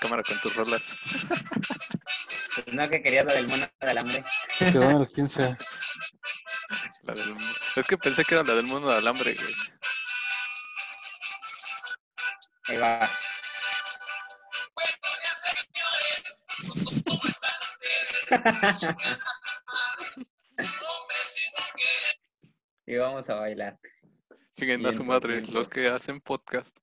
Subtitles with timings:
[0.00, 0.94] cámara con tus rolas.
[2.54, 4.24] Pues no, que quería la del mono de alambre.
[4.58, 5.56] Quedó en el 15.
[7.02, 7.36] La del...
[7.76, 9.54] Es que pensé que era la del mundo de alambre, güey.
[12.68, 13.08] Ahí va.
[22.86, 23.78] y vamos a bailar.
[24.56, 25.68] Chinguen a su madre, los vientos.
[25.68, 26.76] que hacen podcast.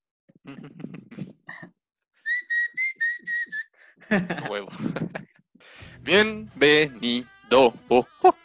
[4.49, 4.69] Huevo.
[6.01, 7.27] Bienvenido.
[7.49, 8.35] Oh, oh,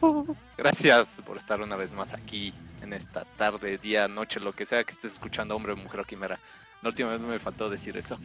[0.00, 0.36] oh.
[0.56, 2.52] Gracias por estar una vez más aquí
[2.82, 6.38] en esta tarde, día, noche, lo que sea que estés escuchando, hombre, mujer o quimera.
[6.82, 8.18] La última vez me faltó decir eso.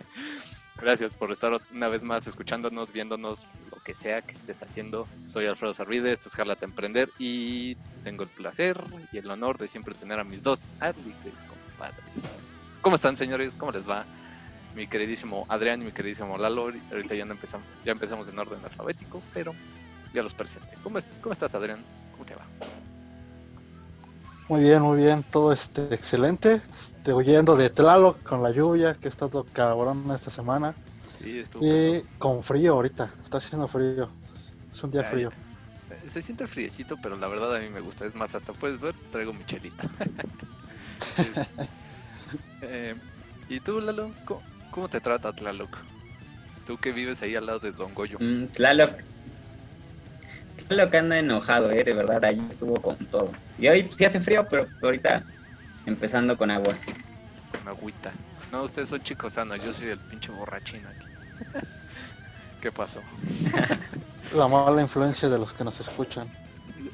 [0.80, 5.08] Gracias por estar una vez más escuchándonos, viéndonos, lo que sea que estés haciendo.
[5.26, 8.80] Soy Alfredo Sarvide, esto es Jálate a Emprender y tengo el placer
[9.12, 12.38] y el honor de siempre tener a mis dos alegres compadres.
[12.80, 13.54] ¿Cómo están, señores?
[13.56, 14.06] ¿Cómo les va?
[14.74, 16.70] Mi queridísimo Adrián y mi queridísimo Lalo.
[16.90, 19.54] Ahorita ya no empezamos, ya empezamos en orden alfabético, pero
[20.14, 20.68] ya los presente.
[20.82, 21.84] ¿Cómo, es- cómo estás, Adrián?
[22.12, 22.42] ¿Cómo te va?
[24.48, 26.62] Muy bien, muy bien, todo este excelente.
[26.80, 30.74] Este, huyendo de Tlaloc con la lluvia que ha estado cabrón esta semana.
[31.18, 34.08] Sí, estuvo Y con frío ahorita, está haciendo frío.
[34.72, 35.30] Es un día Ay, frío.
[35.30, 36.10] pesado.
[36.10, 38.06] Se siente friecito, pero la verdad a mí me gusta.
[38.06, 39.82] Es más, hasta puedes ver, traigo mi chelita.
[41.18, 41.46] Es-
[42.62, 42.94] eh,
[43.48, 44.10] ¿Y tú, Lalo?
[44.24, 44.42] ¿Cómo,
[44.78, 45.76] cómo te trata Tlaloc?
[46.64, 48.16] Tú que vives ahí al lado de Don Goyo.
[48.20, 49.02] Mm, Tlaloc.
[50.68, 53.32] Tlaloc anda enojado, eh, de verdad, ahí estuvo con todo.
[53.58, 55.24] Y hoy sí hace frío, pero ahorita
[55.84, 56.72] empezando con agua.
[57.50, 58.12] Con agüita.
[58.52, 61.08] No, ustedes son chicos sanos, yo soy el pinche borrachín aquí.
[62.60, 63.02] ¿Qué pasó?
[64.32, 66.28] La mala influencia de los que nos escuchan.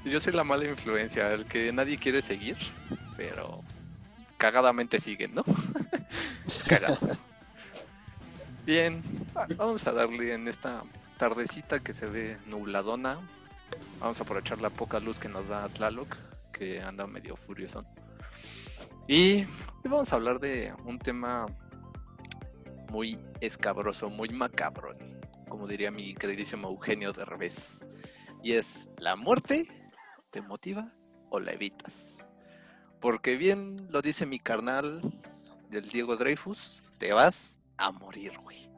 [0.06, 2.56] Yo soy la mala influencia, el que nadie quiere seguir,
[3.16, 3.62] pero
[4.38, 5.44] cagadamente siguen, ¿no?
[6.68, 6.98] Cagado.
[8.64, 9.02] Bien,
[9.58, 10.84] vamos a darle en esta
[11.18, 13.18] tardecita que se ve nubladona.
[14.00, 16.16] Vamos a aprovechar la poca luz que nos da Tlaloc,
[16.50, 17.84] que anda medio furioso.
[19.06, 19.46] Y hoy
[19.84, 21.44] vamos a hablar de un tema
[22.90, 24.92] muy escabroso, muy macabro,
[25.46, 27.84] como diría mi queridísimo Eugenio de revés.
[28.42, 29.68] Y es, ¿la muerte
[30.30, 30.90] te motiva
[31.28, 32.16] o la evitas?
[32.98, 35.02] Porque bien lo dice mi carnal
[35.68, 38.68] del Diego Dreyfus, te vas a morir, güey.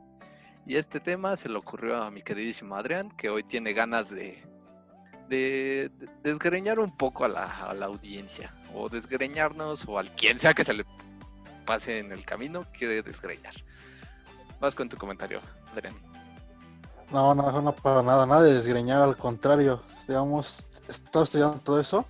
[0.66, 4.42] Y este tema se le ocurrió a mi queridísimo Adrián, que hoy tiene ganas de,
[5.28, 10.38] de, de desgreñar un poco a la, a la audiencia, o desgreñarnos, o al quien
[10.38, 10.84] sea que se le
[11.64, 13.54] pase en el camino, quiere desgreñar.
[14.60, 15.40] Vas con tu comentario,
[15.72, 15.94] Adrián.
[17.12, 19.82] No, no, no para nada, nada de desgreñar, al contrario.
[20.08, 22.06] Digamos, he estado estudiando todo eso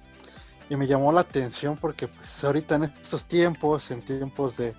[0.71, 4.75] y me llamó la atención porque pues, ahorita en estos tiempos, en tiempos de,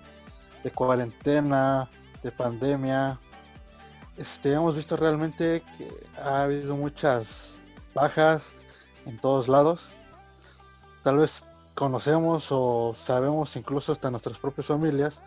[0.62, 1.88] de cuarentena,
[2.22, 3.18] de pandemia,
[4.18, 5.88] este, hemos visto realmente que
[6.20, 7.54] ha habido muchas
[7.94, 8.42] bajas
[9.06, 9.90] en todos lados.
[11.04, 15.20] Tal vez conocemos o sabemos incluso hasta nuestras propias familias,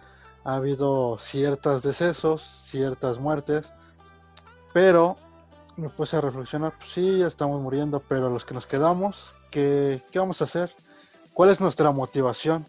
[0.43, 3.71] ha habido ciertos decesos, ciertas muertes,
[4.73, 5.15] pero
[5.77, 10.03] me puse a reflexionar, pues sí, ya estamos muriendo, pero los que nos quedamos, ¿qué,
[10.11, 10.75] qué vamos a hacer?
[11.33, 12.65] ¿Cuál es nuestra motivación?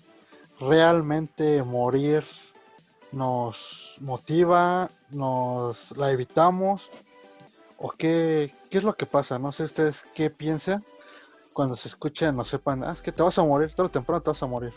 [0.60, 2.24] ¿Realmente morir
[3.12, 4.90] nos motiva?
[5.10, 6.88] ¿Nos la evitamos?
[7.78, 9.38] ¿O qué, qué es lo que pasa?
[9.38, 10.84] No sé ustedes qué piensan
[11.52, 14.22] cuando se escuchen o sepan, ah, es que te vas a morir, tarde o temprano
[14.22, 14.72] te vas a morir.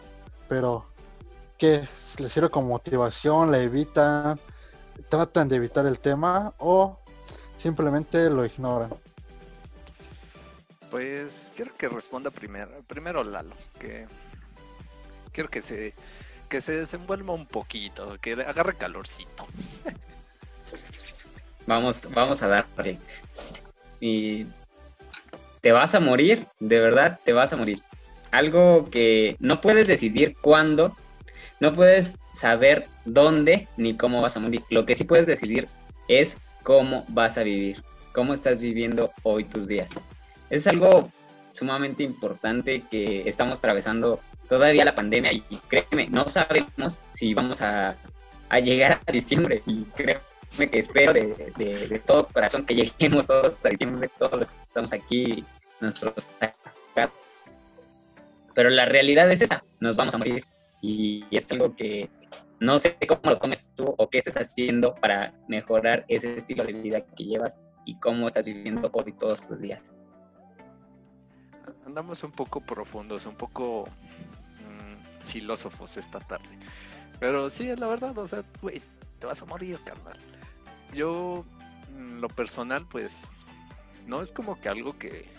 [0.48, 0.86] Pero,
[1.58, 1.88] ¿qué?
[2.18, 3.52] ¿Les sirve como motivación?
[3.52, 4.40] ¿La evitan?
[5.10, 6.54] ¿Tratan de evitar el tema?
[6.60, 7.00] ¿O
[7.58, 8.94] simplemente lo ignoran?
[10.92, 14.08] Pues quiero que responda primero, primero Lalo, que
[15.32, 15.94] quiero que se
[16.48, 19.48] que se desenvuelva un poquito, que agarre calorcito.
[21.68, 23.00] Vamos, vamos a darle.
[24.00, 24.46] Y
[25.62, 27.82] te vas a morir, de verdad te vas a morir.
[28.32, 30.96] Algo que no puedes decidir cuándo,
[31.60, 34.62] no puedes saber dónde ni cómo vas a morir.
[34.70, 35.68] Lo que sí puedes decidir
[36.08, 37.82] es cómo vas a vivir,
[38.14, 39.90] cómo estás viviendo hoy tus días.
[40.50, 41.10] Es algo
[41.54, 47.96] sumamente importante que estamos atravesando todavía la pandemia y créeme, no sabemos si vamos a,
[48.64, 54.10] llegar a diciembre y créeme que espero de, todo corazón que lleguemos todos a diciembre,
[54.18, 55.44] todos los que estamos aquí,
[55.82, 56.30] nuestros
[58.56, 60.46] pero la realidad es esa, nos vamos a morir
[60.82, 62.10] y es algo que
[62.60, 66.74] no sé cómo lo tomes tú o qué estás haciendo para mejorar ese estilo de
[66.74, 69.94] vida que llevas y cómo estás viviendo hoy todos tus días.
[71.86, 73.90] Andamos un poco profundos, un poco
[75.26, 76.58] filósofos esta tarde.
[77.20, 78.82] Pero sí, la verdad, o sea, güey,
[79.20, 80.20] te vas a morir, carnal.
[80.94, 81.46] Yo,
[81.90, 83.32] en lo personal, pues,
[84.06, 85.34] no es como que algo que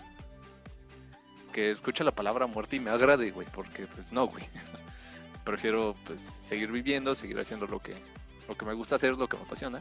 [1.57, 4.45] que escuche la palabra muerte y me agrade, güey, porque pues no, güey.
[5.45, 7.95] Prefiero pues seguir viviendo, seguir haciendo lo que
[8.47, 9.81] lo que me gusta hacer, lo que me apasiona.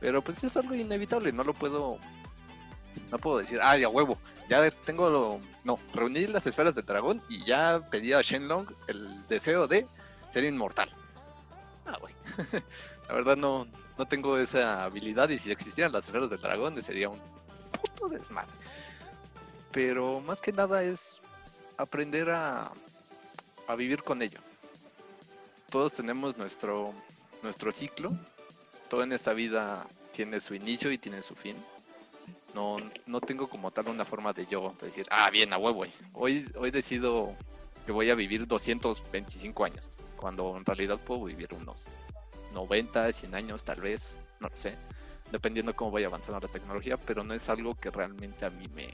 [0.00, 1.98] Pero pues es algo inevitable, no lo puedo
[3.10, 7.22] no puedo decir, ah, ya huevo, ya tengo lo no, reuní las esferas del dragón
[7.28, 9.86] y ya pedí a Shenlong el deseo de
[10.30, 10.90] ser inmortal.
[11.84, 12.14] Ah, güey.
[13.08, 13.66] la verdad no
[13.98, 17.20] no tengo esa habilidad y si existieran las esferas del dragón sería un
[17.72, 18.52] puto desmadre
[19.76, 21.20] pero más que nada es
[21.76, 22.72] aprender a,
[23.76, 24.38] vivir con ello.
[25.70, 26.94] Todos tenemos nuestro,
[27.42, 28.10] nuestro ciclo,
[28.88, 31.56] todo en esta vida tiene su inicio y tiene su fin.
[32.56, 36.50] No, no tengo como tal una forma de yo decir, ah, bien, a huevo, hoy,
[36.56, 37.34] hoy decido
[37.84, 41.84] que voy a vivir 225 años, cuando en realidad puedo vivir unos
[42.54, 44.74] 90, 100 años tal vez, no lo sé,
[45.30, 48.88] dependiendo cómo vaya avanzando la tecnología, pero no es algo que realmente a mí me,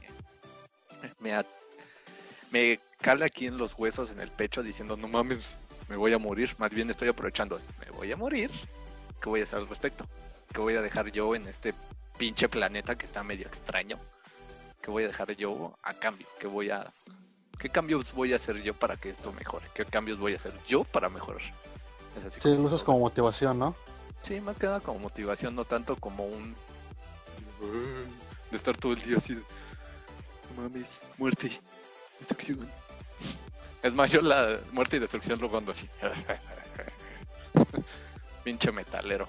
[1.21, 1.41] me,
[2.51, 5.57] me cala aquí en los huesos, en el pecho, diciendo, no mames,
[5.87, 6.53] me voy a morir.
[6.57, 8.51] Más bien estoy aprovechando, me voy a morir.
[9.21, 10.05] ¿Qué voy a hacer al respecto?
[10.53, 11.73] ¿Qué voy a dejar yo en este
[12.17, 13.97] pinche planeta que está medio extraño?
[14.81, 16.27] ¿Qué voy a dejar yo a cambio?
[16.39, 16.91] ¿Qué voy a...
[17.59, 19.67] ¿Qué cambios voy a hacer yo para que esto mejore?
[19.73, 21.41] ¿Qué cambios voy a hacer yo para mejorar?
[22.17, 23.75] Es así sí, lo usas como motivación, ¿no?
[24.21, 26.55] Sí, más que nada como motivación, no tanto como un...
[28.51, 29.37] de estar todo el día así
[30.55, 31.51] mames, muerte,
[32.19, 32.69] destrucción.
[33.81, 35.89] Es más, yo la muerte y destrucción lo cuando así.
[38.43, 39.27] Pinche metalero.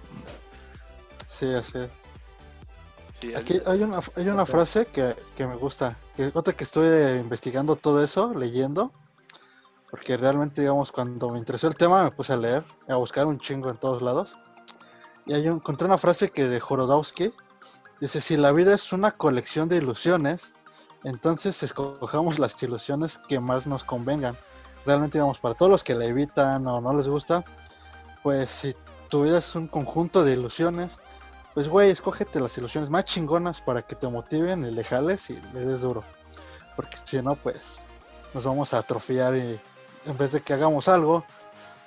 [1.28, 1.90] Sí, así es.
[3.36, 5.96] Aquí hay una, hay una frase que, me gusta.
[6.16, 8.92] Que otra que estoy investigando todo eso, leyendo.
[9.90, 13.38] Porque realmente, digamos, cuando me interesó el tema, me puse a leer, a buscar un
[13.38, 14.36] chingo en todos lados.
[15.26, 17.32] Y hay encontré una frase que de Jorodowski.
[18.00, 20.52] Dice, si la vida es una colección de ilusiones,
[21.04, 24.36] entonces escojamos las ilusiones que más nos convengan.
[24.84, 27.44] Realmente, digamos, para todos los que la evitan o no les gusta,
[28.22, 28.74] pues si
[29.08, 30.98] tu vida es un conjunto de ilusiones,
[31.54, 35.40] pues güey, escógete las ilusiones más chingonas para que te motiven y le jales y
[35.52, 36.02] le des duro.
[36.76, 37.78] Porque si no, pues
[38.34, 39.58] nos vamos a atrofiar y
[40.06, 41.24] en vez de que hagamos algo,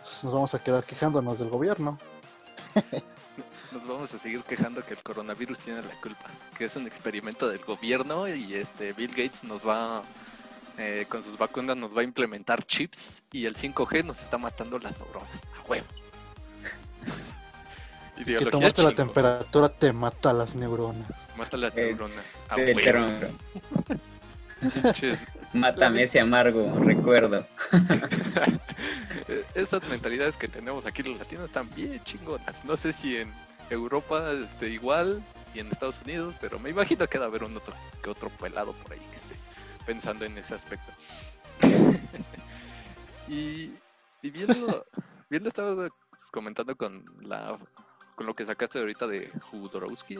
[0.01, 1.99] pues, nos vamos a quedar quejándonos del gobierno.
[3.71, 7.49] nos vamos a seguir quejando que el coronavirus tiene la culpa, que es un experimento
[7.49, 10.01] del gobierno y este Bill Gates nos va
[10.77, 14.77] eh, con sus vacunas nos va a implementar chips y el 5G nos está matando
[14.77, 15.41] las neuronas.
[15.59, 15.87] A huevo.
[18.25, 21.07] Que tomaste la temperatura te mata las neuronas.
[21.37, 22.43] Mata las neuronas.
[22.49, 22.79] A huevo.
[25.53, 27.45] Mátame ese amargo recuerdo.
[29.55, 32.63] Estas mentalidades que tenemos aquí los latinos están bien chingonas.
[32.65, 33.31] No sé si en
[33.69, 35.23] Europa este, igual
[35.53, 38.29] y en Estados Unidos, pero me imagino que va a haber un otro que otro
[38.29, 39.35] pelado por ahí que esté
[39.85, 40.91] pensando en ese aspecto.
[43.27, 43.71] y,
[44.21, 44.85] y viendo,
[45.29, 45.89] viendo estaba
[46.31, 47.57] comentando con la
[48.17, 50.17] con lo que sacaste ahorita de Judorowsky,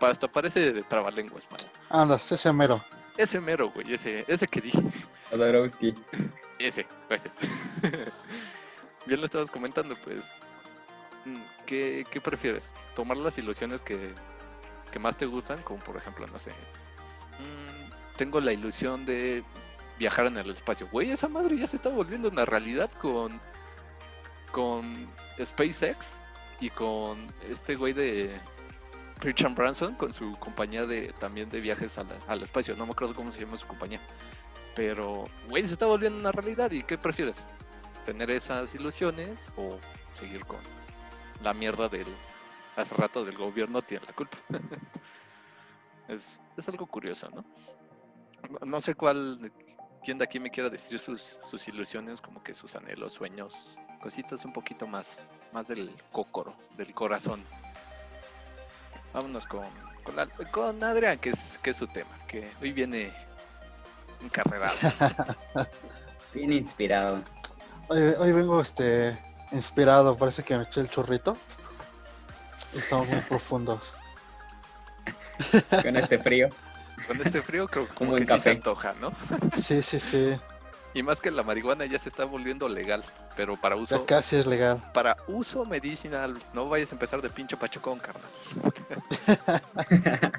[0.00, 1.60] hasta parece de trabalenguas, man.
[1.88, 2.84] Anda, ese mero.
[3.16, 4.82] Ese mero, güey, ese, ese que dije.
[5.30, 5.94] Jodorowsky.
[6.58, 7.32] Ese, gracias.
[9.06, 10.30] bien lo estabas comentando, pues,
[11.24, 12.74] mm, ¿qué, prefieres?
[12.94, 14.12] ¿Tomar las ilusiones que,
[15.00, 15.62] más te gustan?
[15.62, 19.42] Como por ejemplo, no sé, mm, tengo la ilusión de
[19.98, 20.88] viajar en el espacio.
[20.92, 23.40] Güey, esa madre ya se está volviendo una realidad con,
[24.52, 25.08] con
[25.42, 26.14] SpaceX
[26.60, 27.18] y con
[27.50, 28.40] este güey de
[29.20, 32.76] Richard Branson con su compañía de también de viajes al espacio.
[32.76, 34.00] No me acuerdo cómo se llama su compañía.
[34.74, 36.70] Pero, güey, se está volviendo una realidad.
[36.70, 37.46] ¿Y qué prefieres?
[38.06, 39.80] tener esas ilusiones o
[40.14, 40.60] seguir con
[41.42, 42.06] la mierda del
[42.76, 44.38] hace rato del gobierno tiene la culpa.
[46.08, 46.38] es,
[46.68, 47.44] algo curioso, ¿no?
[48.64, 49.50] No sé cuál,
[50.04, 54.44] quién de aquí me quiera decir sus, sus ilusiones, como que sus anhelos, sueños, cositas
[54.44, 57.44] un poquito más, más del cócoro, del corazón.
[59.12, 59.64] Vámonos con,
[60.50, 63.12] con, Adrián, que es, que es su tema, que hoy viene
[64.22, 64.76] encarrerado.
[66.34, 67.22] Bien inspirado.
[67.88, 69.18] Hoy, vengo este
[69.52, 71.36] inspirado, parece que me eché el chorrito.
[72.74, 73.94] Estamos muy profundos.
[75.82, 76.48] Con este frío.
[77.06, 79.12] Con este frío creo como que sí se antoja, ¿no?
[79.60, 80.38] Sí, sí, sí.
[80.96, 83.04] Y más que la marihuana ya se está volviendo legal,
[83.36, 83.98] pero para uso...
[83.98, 84.82] Ya casi es legal.
[84.94, 88.30] Para uso medicinal, no vayas a empezar de pincho pachocón, carnal.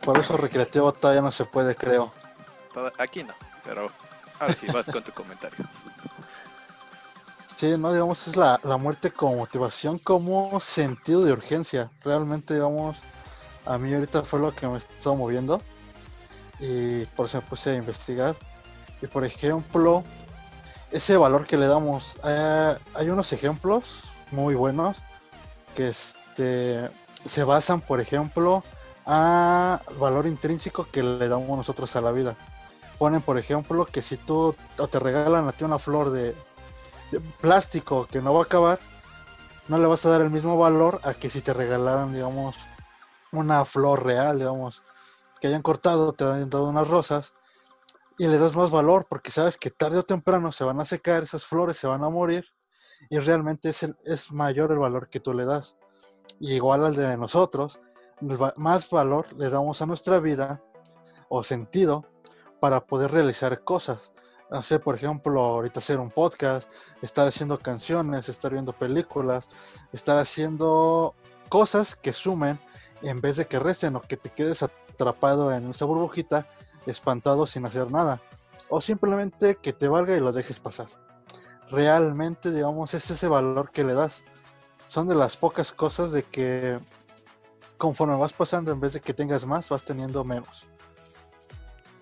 [0.00, 2.12] Por eso recreativo todavía no se puede, creo.
[2.98, 3.34] Aquí no,
[3.64, 3.90] pero
[4.38, 5.58] ahora sí vas con tu comentario.
[7.56, 11.90] Sí, no, digamos, es la, la muerte como motivación, como sentido de urgencia.
[12.04, 12.98] Realmente, digamos,
[13.66, 15.60] a mí ahorita fue lo que me estaba moviendo
[16.60, 18.36] y por eso me puse a investigar.
[19.00, 20.04] Y por ejemplo,
[20.90, 23.84] ese valor que le damos, eh, hay unos ejemplos
[24.30, 24.96] muy buenos
[25.74, 26.90] que este,
[27.28, 28.64] se basan, por ejemplo,
[29.06, 32.36] a valor intrínseco que le damos nosotros a la vida.
[32.98, 34.54] Ponen, por ejemplo, que si tú
[34.90, 36.34] te regalan a ti una flor de,
[37.12, 38.78] de plástico que no va a acabar,
[39.68, 42.56] no le vas a dar el mismo valor a que si te regalaran, digamos,
[43.30, 44.82] una flor real, digamos,
[45.40, 47.32] que hayan cortado, te han dado unas rosas
[48.18, 51.22] y le das más valor porque sabes que tarde o temprano se van a secar,
[51.22, 52.44] esas flores se van a morir
[53.10, 55.76] y realmente es, el- es mayor el valor que tú le das.
[56.40, 57.80] Y igual al de nosotros,
[58.56, 60.62] más valor le damos a nuestra vida
[61.28, 62.04] o sentido
[62.60, 64.12] para poder realizar cosas.
[64.62, 66.68] Sé, por ejemplo, ahorita hacer un podcast,
[67.02, 69.46] estar haciendo canciones, estar viendo películas,
[69.92, 71.14] estar haciendo
[71.48, 72.58] cosas que sumen
[73.02, 76.48] en vez de que resten o que te quedes atrapado en esa burbujita,
[76.90, 78.20] espantado sin hacer nada.
[78.68, 80.88] O simplemente que te valga y lo dejes pasar.
[81.70, 84.22] Realmente, digamos, es ese valor que le das.
[84.88, 86.78] Son de las pocas cosas de que
[87.76, 90.66] conforme vas pasando, en vez de que tengas más, vas teniendo menos.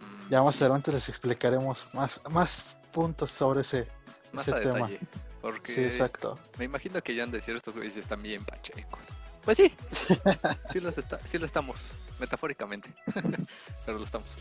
[0.01, 3.89] Mm, Ya más adelante les explicaremos más, más puntos sobre ese,
[4.33, 4.75] más ese a tema.
[4.89, 5.01] detalle.
[5.43, 6.39] Porque Sí, exacto.
[6.59, 9.09] me imagino que ya han de decir estos güeyes están bien pachecos.
[9.45, 9.73] Pues sí,
[10.73, 12.93] sí, los está, sí lo estamos, metafóricamente,
[13.87, 14.35] pero lo estamos.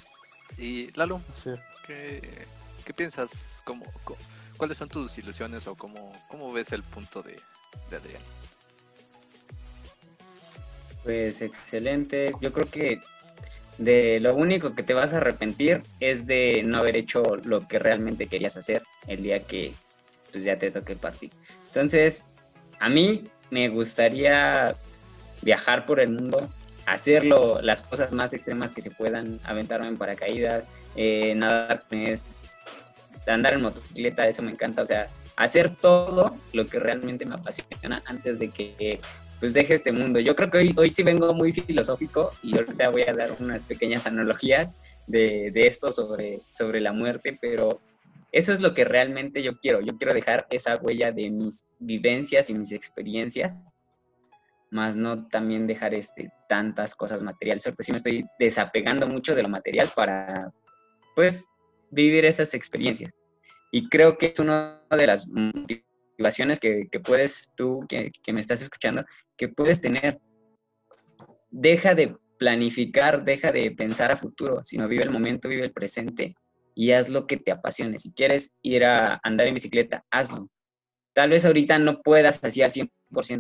[0.58, 1.52] Y Lalo, Sí.
[1.86, 2.22] ¿qué,
[2.86, 3.62] qué piensas?
[3.66, 3.86] ¿Cómo,
[4.58, 7.40] ¿Cuáles son tus ilusiones o cómo, cómo ves el punto de,
[7.90, 8.22] de Adrián?
[11.04, 12.34] Pues excelente.
[12.42, 13.02] Yo creo que
[13.78, 17.78] de lo único que te vas a arrepentir es de no haber hecho lo que
[17.78, 19.74] realmente querías hacer el día que
[20.32, 21.32] pues ya te toque partir.
[21.68, 22.24] Entonces,
[22.80, 24.76] a mí me gustaría
[25.42, 26.50] viajar por el mundo,
[26.86, 31.84] hacerlo las cosas más extremas que se puedan, aventarme en paracaídas, eh, nadar
[33.28, 38.02] andar en motocicleta, eso me encanta, o sea, hacer todo lo que realmente me apasiona
[38.06, 39.00] antes de que
[39.40, 40.20] pues deje este mundo.
[40.20, 43.62] Yo creo que hoy, hoy sí vengo muy filosófico y ahorita voy a dar unas
[43.62, 44.76] pequeñas analogías
[45.08, 47.82] de, de esto sobre, sobre la muerte, pero
[48.32, 49.82] eso es lo que realmente yo quiero.
[49.82, 53.75] Yo quiero dejar esa huella de mis vivencias y mis experiencias,
[54.72, 57.66] más no también dejar este, tantas cosas materiales.
[57.66, 60.52] Ahorita sí me estoy desapegando mucho de lo material para,
[61.16, 61.46] pues,
[61.92, 63.12] vivir esas experiencias.
[63.72, 68.42] Y creo que es una de las motivaciones que, que puedes tú, que, que me
[68.42, 69.06] estás escuchando,
[69.38, 70.20] que puedes tener.
[71.50, 76.36] Deja de planificar, deja de pensar a futuro, sino vive el momento, vive el presente
[76.76, 77.98] y haz lo que te apasione.
[77.98, 80.50] Si quieres ir a andar en bicicleta, hazlo.
[81.14, 82.92] Tal vez ahorita no puedas así al 100%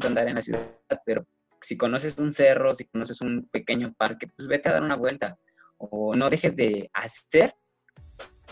[0.07, 0.67] andar en la ciudad,
[1.05, 1.25] pero
[1.61, 5.37] si conoces un cerro, si conoces un pequeño parque, pues vete a dar una vuelta.
[5.77, 7.55] O no dejes de hacer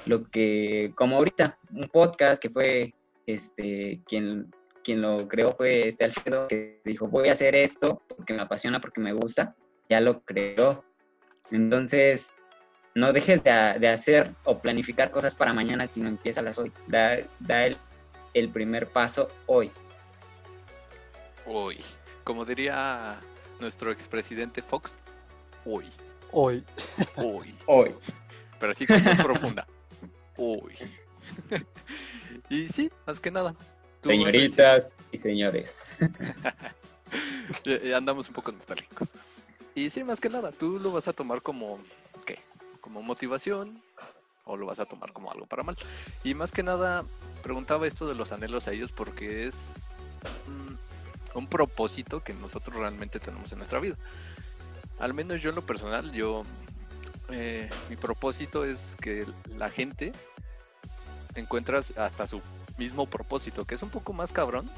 [0.05, 2.93] lo que, como ahorita, un podcast que fue
[3.25, 4.51] este, quien,
[4.83, 8.81] quien lo creó fue este Alfredo, que dijo, voy a hacer esto porque me apasiona,
[8.81, 9.55] porque me gusta,
[9.89, 10.83] ya lo creó.
[11.51, 12.35] Entonces,
[12.95, 16.71] no dejes de, de hacer o planificar cosas para mañana, sino empiézalas hoy.
[16.87, 17.77] Da, da el,
[18.33, 19.71] el primer paso hoy.
[21.45, 21.79] Hoy.
[22.23, 23.19] Como diría
[23.59, 24.97] nuestro expresidente Fox,
[25.65, 25.89] hoy.
[26.31, 26.63] Hoy.
[27.15, 27.55] Hoy.
[27.67, 27.95] Hoy.
[28.59, 29.67] Pero así como más profunda.
[30.37, 30.75] Hoy.
[32.49, 33.55] y sí, más que nada.
[34.01, 35.83] Señoritas y señores.
[37.63, 39.09] Ya- ya andamos un poco nostálgicos.
[39.75, 41.79] Y sí, más que nada, tú lo vas a tomar como,
[42.25, 42.39] ¿qué?
[42.81, 43.81] Como motivación
[44.45, 45.77] o lo vas a tomar como algo para mal.
[46.23, 47.03] Y más que nada,
[47.41, 49.73] preguntaba esto de los anhelos a ellos porque es
[50.47, 50.73] mm,
[51.35, 53.95] un propósito que nosotros realmente tenemos en nuestra vida.
[54.99, 56.43] Al menos yo en lo personal, yo,
[57.29, 59.25] eh, mi propósito es que
[59.57, 60.13] la gente
[61.35, 62.41] encuentras hasta su
[62.77, 64.69] mismo propósito, que es un poco más cabrón,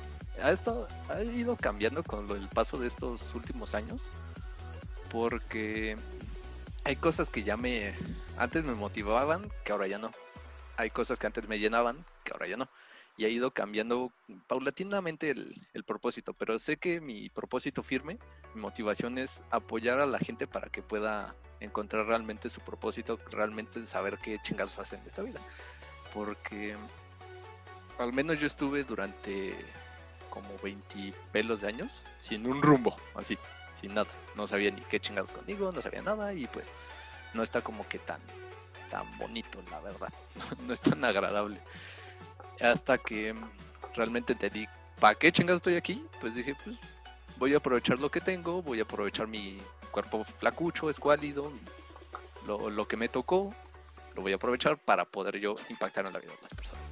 [0.41, 4.03] ha, estado, ha ido cambiando con el paso de estos últimos años.
[5.11, 5.95] Porque
[6.83, 7.93] hay cosas que ya me.
[8.37, 10.11] Antes me motivaban, que ahora ya no.
[10.77, 12.67] Hay cosas que antes me llenaban, que ahora ya no.
[13.17, 14.11] Y ha ido cambiando
[14.47, 16.33] paulatinamente el, el propósito.
[16.33, 18.17] Pero sé que mi propósito firme,
[18.53, 23.85] mi motivación es apoyar a la gente para que pueda encontrar realmente su propósito, realmente
[23.87, 25.39] saber qué chingados hacen en esta vida.
[26.13, 26.75] Porque
[27.97, 29.55] al menos yo estuve durante
[30.29, 33.37] como 20 pelos de años sin un rumbo, así,
[33.79, 34.09] sin nada.
[34.35, 36.69] No sabía ni qué chingados conmigo, no sabía nada y pues
[37.33, 38.19] no está como que tan,
[38.91, 40.13] tan bonito, la verdad.
[40.65, 41.59] No, es tan agradable.
[42.61, 43.35] Hasta que
[43.95, 44.67] realmente te di,
[44.99, 46.05] ¿para qué chingados estoy aquí?
[46.21, 46.77] Pues dije, pues
[47.37, 49.59] voy a aprovechar lo que tengo, voy a aprovechar mi
[49.91, 51.51] cuerpo flacucho, escuálido,
[52.45, 53.53] lo, lo que me tocó,
[54.15, 56.83] lo voy a aprovechar para poder yo impactar en la vida de las personas.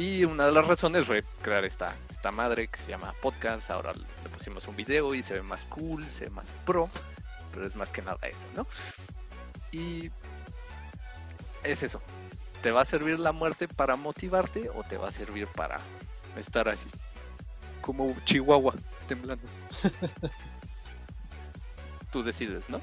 [0.00, 3.70] Y una de las razones fue crear esta, esta madre que se llama podcast.
[3.70, 6.88] Ahora le pusimos un video y se ve más cool, se ve más pro,
[7.52, 8.66] pero es más que nada eso, ¿no?
[9.72, 10.10] Y
[11.62, 12.00] es eso.
[12.62, 15.80] ¿Te va a servir la muerte para motivarte o te va a servir para
[16.36, 16.88] estar así?
[17.80, 18.74] Como Chihuahua,
[19.08, 19.46] temblando.
[22.12, 22.80] Tú decides, ¿no?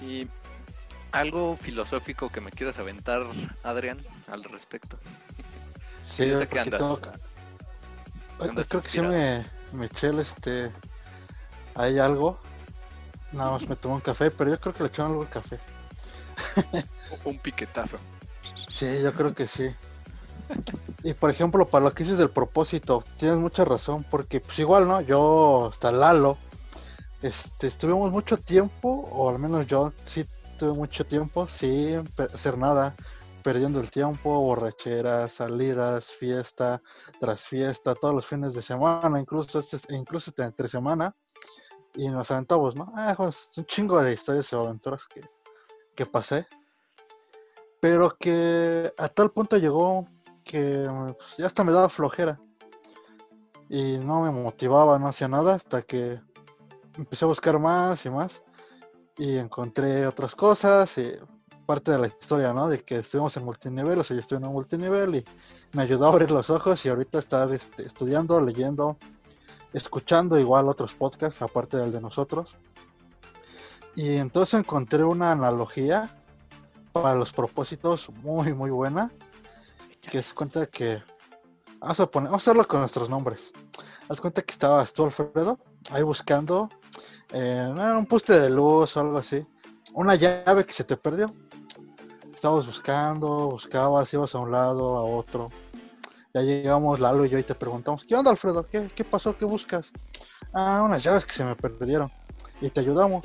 [0.00, 0.28] Y
[1.12, 3.22] algo filosófico que me quieras aventar,
[3.62, 3.98] Adrián,
[4.28, 4.98] al respecto.
[6.02, 7.00] Sí, yo sé que andas- tengo
[8.38, 10.72] andas creo que sí me, me eché el, este.
[11.74, 12.38] Hay algo.
[13.32, 15.58] Nada más me tomé un café, pero yo creo que le echaron algo al café.
[17.24, 17.98] Un piquetazo.
[18.76, 19.74] Sí, yo creo que sí.
[21.02, 24.86] Y por ejemplo, para lo que dices del propósito, tienes mucha razón, porque pues igual,
[24.86, 25.00] ¿no?
[25.00, 26.36] Yo, hasta Lalo,
[27.22, 30.26] este, estuvimos mucho tiempo, o al menos yo sí
[30.58, 32.94] tuve mucho tiempo sin hacer nada,
[33.42, 36.82] perdiendo el tiempo, borracheras, salidas, fiesta
[37.18, 41.16] tras fiesta, todos los fines de semana, incluso este, incluso entre semana,
[41.94, 42.92] y nos aventamos, ¿no?
[42.94, 45.22] Ah, pues, un chingo de historias y aventuras que,
[45.94, 46.46] que pasé
[47.80, 50.06] pero que a tal punto llegó
[50.44, 52.40] que pues, ya hasta me daba flojera
[53.68, 56.20] y no me motivaba, no hacía nada hasta que
[56.96, 58.42] empecé a buscar más y más
[59.18, 61.12] y encontré otras cosas y
[61.66, 62.68] parte de la historia, ¿no?
[62.68, 65.24] De que estuvimos en multinivel, o sea, yo estoy en un multinivel y
[65.72, 68.96] me ayudó a abrir los ojos y ahorita estar este, estudiando, leyendo,
[69.72, 72.54] escuchando igual otros podcasts aparte del de nosotros.
[73.96, 76.16] Y entonces encontré una analogía
[77.02, 79.10] para los propósitos muy muy buena
[80.00, 81.02] que es cuenta que
[81.78, 83.52] vamos a poner vamos a hacerlo con nuestros nombres
[84.08, 85.58] haz cuenta que estabas tú Alfredo
[85.90, 86.68] ahí buscando
[87.32, 89.46] eh, un poste de luz o algo así
[89.94, 91.26] una llave que se te perdió
[92.34, 95.50] estabas buscando buscabas ibas a un lado a otro
[96.34, 98.66] ya llegamos Lalo y yo y te preguntamos ¿qué onda Alfredo?
[98.66, 99.36] ¿qué, qué pasó?
[99.36, 99.90] ¿qué buscas?
[100.52, 102.10] ah unas llaves que se me perdieron
[102.60, 103.24] y te ayudamos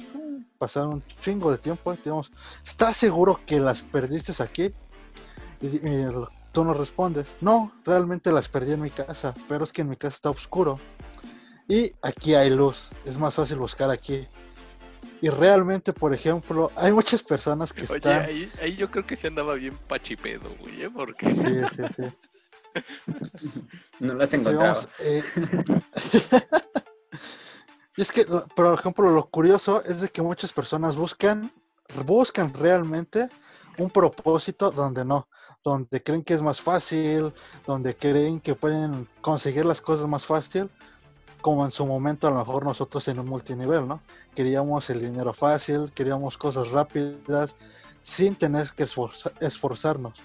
[0.62, 2.32] pasaron un chingo de tiempo y te dijimos,
[2.64, 4.72] ¿estás seguro que las perdiste aquí?
[5.60, 6.08] Y, y
[6.52, 9.96] tú nos respondes, no, realmente las perdí en mi casa, pero es que en mi
[9.96, 10.80] casa está oscuro.
[11.68, 14.28] Y aquí hay luz, es más fácil buscar aquí.
[15.20, 18.22] Y realmente, por ejemplo, hay muchas personas que Oye, están...
[18.22, 20.92] ahí, ahí yo creo que se andaba bien pachipedo, güey, ¿eh?
[20.92, 22.04] Porque Sí, sí, sí.
[24.00, 24.58] No encontrado.
[24.60, 25.24] vamos, eh,
[27.98, 28.26] y es que,
[28.56, 31.52] por ejemplo, lo curioso es de que muchas personas buscan,
[32.06, 33.30] buscan realmente
[33.78, 35.28] un propósito donde no,
[35.64, 37.34] donde creen que es más fácil,
[37.66, 40.70] donde creen que pueden conseguir las cosas más fácil,
[41.42, 44.02] como en su momento a lo mejor nosotros en un multinivel, ¿no?
[44.36, 47.56] Queríamos el dinero fácil, queríamos cosas rápidas,
[48.04, 50.20] sin tener que esforza- esforzarnos.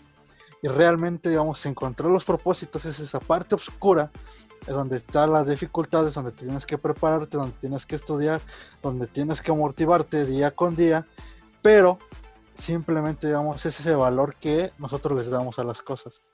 [0.66, 4.10] Y realmente, digamos, encontrar los propósitos es esa parte oscura
[4.62, 8.40] es donde está la dificultad, es donde tienes que prepararte, donde tienes que estudiar,
[8.82, 11.06] donde tienes que motivarte día con día,
[11.62, 12.00] pero
[12.58, 16.24] simplemente, digamos, es ese valor que nosotros les damos a las cosas.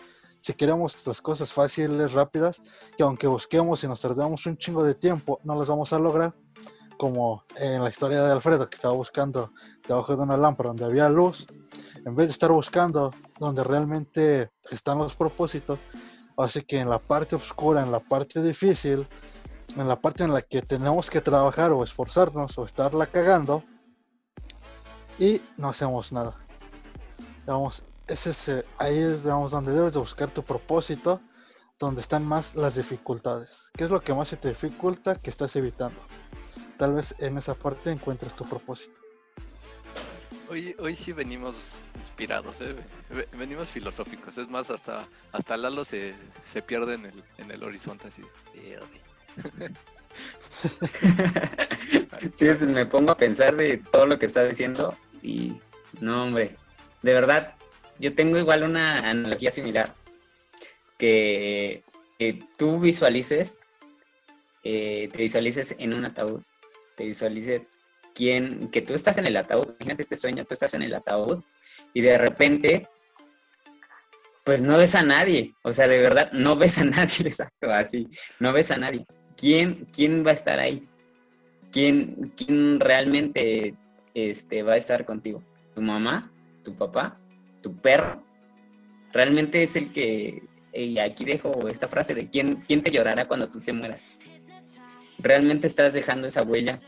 [0.40, 2.62] Si queremos las cosas fáciles, rápidas,
[2.96, 6.32] que aunque busquemos y nos tardemos un chingo de tiempo, no las vamos a lograr,
[6.96, 9.52] como en la historia de Alfredo, que estaba buscando
[9.86, 11.46] debajo de una lámpara donde había luz,
[12.04, 15.78] en vez de estar buscando donde realmente están los propósitos,
[16.36, 19.06] Así que en la parte oscura, en la parte difícil,
[19.76, 23.62] en la parte en la que tenemos que trabajar o esforzarnos o estarla cagando
[25.18, 26.36] y no hacemos nada.
[27.40, 31.20] Digamos, es, eh, ahí es digamos, donde debes de buscar tu propósito,
[31.78, 33.50] donde están más las dificultades.
[33.74, 36.00] ¿Qué es lo que más se te dificulta que estás evitando?
[36.78, 39.01] Tal vez en esa parte encuentres tu propósito.
[40.52, 42.76] Hoy, hoy sí venimos inspirados, ¿eh?
[43.10, 44.36] Ve- Venimos filosóficos.
[44.38, 48.22] Es más, hasta, hasta Lalo se, se pierde en el, en el horizonte así.
[52.34, 55.54] Sí, pues me pongo a pensar de todo lo que está diciendo y
[56.00, 56.56] no, hombre,
[57.02, 57.54] de verdad,
[57.98, 59.94] yo tengo igual una analogía similar,
[60.98, 61.82] que,
[62.18, 63.58] que tú visualices,
[64.64, 66.42] eh, te visualices en un ataúd,
[66.96, 67.62] te visualices
[68.14, 71.42] quién, que tú estás en el ataúd, imagínate este sueño, tú estás en el ataúd
[71.94, 72.88] y de repente,
[74.44, 78.08] pues no ves a nadie, o sea, de verdad, no ves a nadie, exacto, así,
[78.40, 79.04] no ves a nadie.
[79.36, 80.86] ¿Quién, quién va a estar ahí?
[81.72, 83.74] ¿Quién, quién realmente
[84.14, 85.42] este, va a estar contigo?
[85.74, 86.30] ¿Tu mamá?
[86.62, 87.18] ¿Tu papá?
[87.62, 88.22] ¿Tu perro?
[89.12, 93.48] ¿Realmente es el que y aquí dejo esta frase de ¿quién, quién te llorará cuando
[93.48, 94.10] tú te mueras.
[95.18, 96.78] Realmente estás dejando esa huella.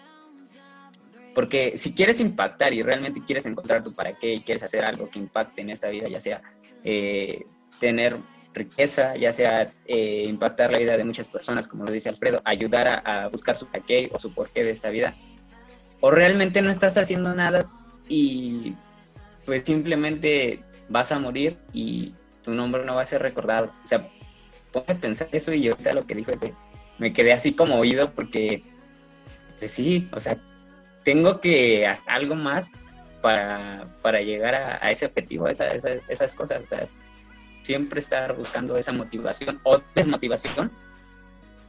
[1.34, 5.10] Porque si quieres impactar y realmente quieres encontrar tu para qué y quieres hacer algo
[5.10, 6.42] que impacte en esta vida, ya sea
[6.84, 7.44] eh,
[7.80, 8.16] tener
[8.54, 13.02] riqueza, ya sea eh, impactar la vida de muchas personas, como lo dice Alfredo, ayudar
[13.04, 15.16] a, buscar su para qué o su porqué de esta vida,
[16.00, 17.66] o realmente no estás haciendo nada
[18.08, 18.74] y
[19.44, 23.72] pues simplemente vas a morir y tu nombre no va a ser recordado.
[23.82, 24.08] O sea,
[24.72, 26.54] ponme a pensar eso y yo lo que dijo este,
[26.98, 28.62] me quedé así como oído porque,
[29.58, 30.38] pues sí, o sea,
[31.04, 32.72] tengo que hacer algo más
[33.22, 36.62] para, para llegar a, ese objetivo, a esas, esas cosas.
[36.64, 36.88] O sea,
[37.62, 40.70] siempre estar buscando esa motivación o desmotivación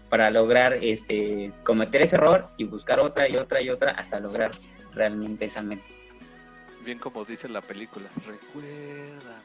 [0.10, 4.52] para lograr este, cometer ese error y buscar otra y otra y otra hasta lograr
[4.94, 5.88] realmente esa meta.
[6.84, 9.42] Bien como dice la película, recuerda.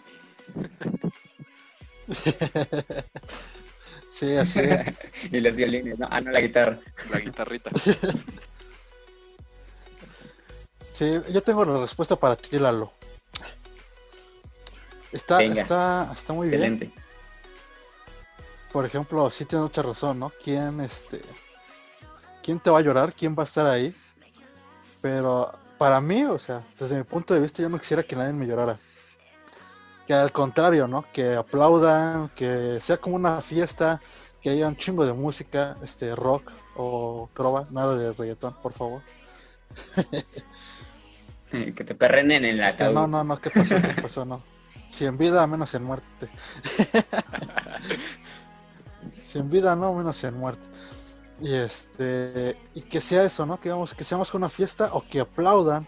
[4.11, 4.85] sí, así es.
[5.33, 6.07] y los violines, ¿no?
[6.11, 6.79] Ah, no, la guitarra.
[7.11, 7.71] La guitarrita.
[11.01, 12.93] sí, yo tengo la respuesta para ti, Lalo.
[15.13, 16.87] Está, está, está muy Excelente.
[16.87, 17.05] bien.
[18.71, 20.31] Por ejemplo, sí tiene mucha razón, ¿no?
[20.45, 21.23] ¿Quién, este,
[22.43, 23.15] quién te va a llorar?
[23.15, 23.95] ¿Quién va a estar ahí?
[25.01, 28.35] Pero para mí, o sea, desde mi punto de vista, yo no quisiera que nadie
[28.35, 28.79] me llorara.
[30.07, 31.07] Que al contrario, ¿no?
[31.13, 34.01] Que aplaudan, que sea como una fiesta,
[34.43, 39.01] que haya un chingo de música, este, rock o trova, nada de reggaetón, por favor.
[41.75, 43.77] que te perrenen en la este, No, no, no, ¿qué pasó?
[43.77, 44.25] ¿Qué pasó?
[44.25, 44.43] No.
[44.89, 46.29] Si en vida, menos en muerte.
[49.25, 50.67] si en vida no, menos en muerte.
[51.41, 53.59] Y este, y que sea eso, ¿no?
[53.59, 55.87] Que digamos, que seamos una fiesta o que aplaudan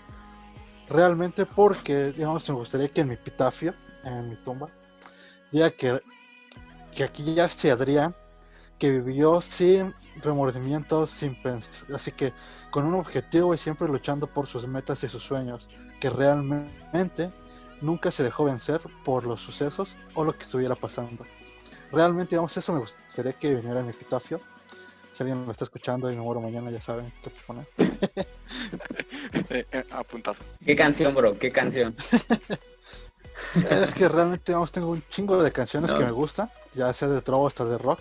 [0.88, 4.68] realmente porque, digamos, me gustaría que en mi epitafio, en mi tumba,
[5.51, 6.01] diga que,
[6.94, 8.14] que aquí ya se Adrián,
[8.82, 12.32] que vivió sin remordimientos, sin pensar, así que
[12.72, 15.68] con un objetivo y siempre luchando por sus metas y sus sueños,
[16.00, 17.30] que realmente
[17.80, 21.24] nunca se dejó vencer por los sucesos o lo que estuviera pasando.
[21.92, 24.40] Realmente, digamos, eso me gustaría que viniera en epitafio.
[25.12, 27.66] Si alguien me está escuchando y me muero mañana, ya saben qué poner.
[29.48, 30.36] Eh, eh, apuntado.
[30.64, 31.38] ¿Qué canción, bro?
[31.38, 31.94] ¿Qué canción?
[33.54, 37.20] es que realmente, digamos, tengo un chingo de canciones que me gustan, ya sea de
[37.20, 38.00] trova hasta de rock.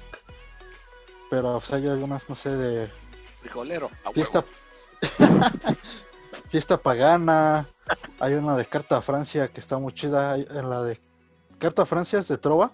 [1.32, 2.90] Pero sea, hay algunas, no sé, de.
[3.40, 3.90] Frijolero.
[4.14, 4.44] Fiesta.
[6.50, 7.66] Fiesta pagana,
[8.20, 10.36] hay una de Carta a Francia que está muy chida.
[10.36, 11.00] En la de
[11.58, 12.74] Carta a Francia es de Trova.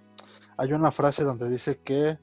[0.57, 2.17] Hay una frase donde dice que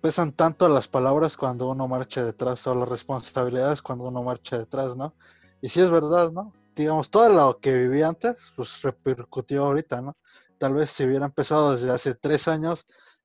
[0.00, 4.96] pesan tanto las palabras cuando uno marcha detrás o las responsabilidades cuando uno marcha detrás,
[4.96, 5.14] ¿no?
[5.62, 6.52] Y si es verdad, ¿no?
[6.74, 10.16] Digamos, todo lo que viví antes, pues repercutió ahorita, ¿no?
[10.58, 12.84] Tal vez si hubiera empezado desde hace tres años,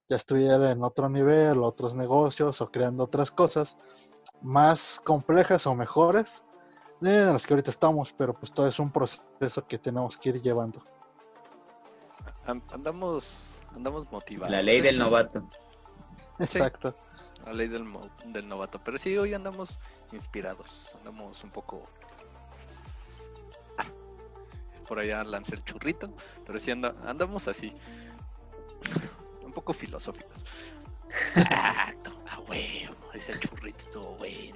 [0.09, 3.77] ya estuviera en otro nivel, otros negocios o creando otras cosas
[4.41, 6.43] más complejas o mejores,
[7.01, 10.41] en las que ahorita estamos, pero pues todo es un proceso que tenemos que ir
[10.41, 10.83] llevando.
[12.45, 14.51] Andamos, andamos motivados.
[14.51, 15.47] La ley del novato.
[16.39, 16.95] Exacto.
[17.45, 17.85] la ley del,
[18.25, 18.81] del novato.
[18.83, 19.79] Pero sí, hoy andamos
[20.11, 21.83] inspirados, andamos un poco...
[24.87, 26.11] Por allá lancé el churrito,
[26.47, 27.75] pero sí andamos así,
[29.59, 30.45] poco filosóficos.
[31.35, 34.55] Exacto, a huevo, ese churrito estuvo bueno.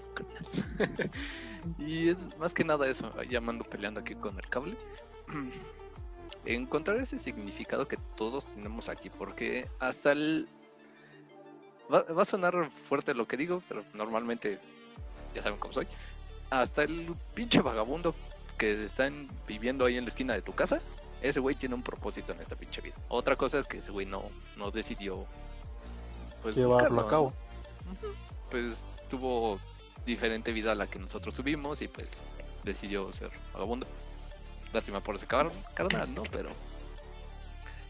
[1.78, 4.78] y es más que nada eso, llamando peleando aquí con el cable.
[6.46, 10.48] Encontrar ese significado que todos tenemos aquí, porque hasta el.
[11.94, 14.58] Va, a sonar fuerte lo que digo, pero normalmente
[15.36, 15.88] ya saben cómo soy.
[16.50, 18.16] Hasta el pinche vagabundo
[18.58, 20.82] que están viviendo ahí en la esquina de tu casa,
[21.24, 22.96] ese güey tiene un propósito en esta pinche vida.
[23.08, 24.24] Otra cosa es que ese güey no,
[24.58, 25.26] no decidió
[26.42, 27.34] pues, llevarlo a cabo.
[28.52, 29.58] Pues tuvo
[30.06, 32.10] diferente vida a la que nosotros tuvimos y pues
[32.64, 33.88] decidió ser vagabundo.
[34.74, 36.24] Lástima por ese carnal, ¿no?
[36.24, 36.50] Pero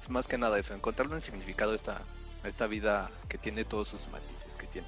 [0.10, 2.02] más que nada eso, encontrarle un significado a esta,
[2.44, 4.88] esta vida que tiene todos sus matices, que tiene,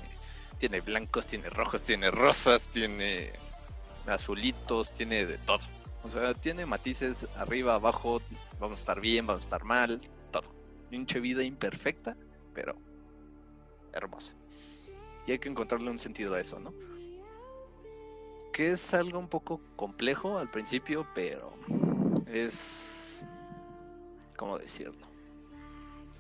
[0.60, 3.32] tiene blancos, tiene rojos, tiene rosas, tiene
[4.06, 5.62] azulitos, tiene de todo.
[6.06, 8.22] O sea, tiene matices arriba, abajo,
[8.60, 10.00] vamos a estar bien, vamos a estar mal,
[10.32, 10.54] todo.
[10.90, 12.16] Pinche vida imperfecta,
[12.54, 12.76] pero
[13.92, 14.34] hermosa.
[15.26, 16.72] Y hay que encontrarle un sentido a eso, ¿no?
[18.56, 21.52] que es algo un poco complejo al principio, pero
[22.26, 23.22] es...
[24.38, 25.06] ¿Cómo decirlo?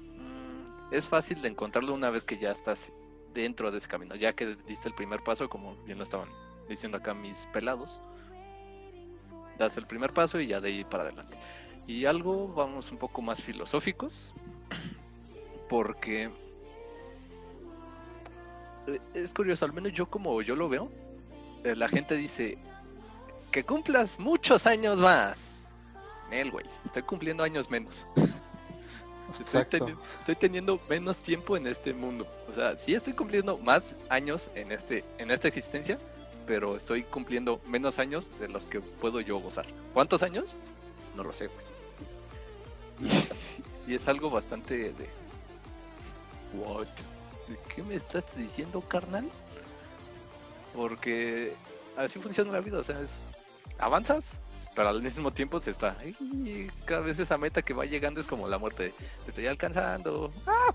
[0.01, 2.91] Mm, es fácil de encontrarlo una vez que ya estás
[3.33, 6.27] dentro de ese camino, ya que diste el primer paso, como bien lo estaban
[6.67, 8.01] diciendo acá mis pelados.
[9.57, 11.37] Das el primer paso y ya de ahí para adelante.
[11.87, 14.33] Y algo, vamos un poco más filosóficos.
[15.69, 16.29] porque
[18.87, 20.91] eh, es curioso, al menos yo como yo lo veo,
[21.63, 22.57] eh, la gente dice
[23.51, 25.65] que cumplas muchos años más.
[26.29, 28.07] Nel, güey, estoy cumpliendo años menos.
[29.39, 32.27] Estoy, teniendo menos tiempo en este mundo.
[32.47, 35.97] O sea, sí estoy cumpliendo más años en este en esta existencia,
[36.45, 39.65] pero estoy cumpliendo menos años de los que puedo yo gozar.
[39.93, 40.55] ¿Cuántos años?
[41.15, 41.65] No lo sé, güey.
[43.87, 45.09] Y, es algo bastante de
[46.53, 46.87] What?
[47.47, 49.29] ¿De qué me estás diciendo, carnal?
[50.75, 51.53] Porque
[51.97, 52.99] así funciona la vida, o sea,
[53.77, 54.39] avanzas,
[54.75, 55.95] pero al mismo tiempo se está.
[56.85, 58.93] Cada vez esa meta que va llegando es como la muerte.
[59.25, 60.33] Te estoy alcanzando.
[60.47, 60.73] ¡Ah!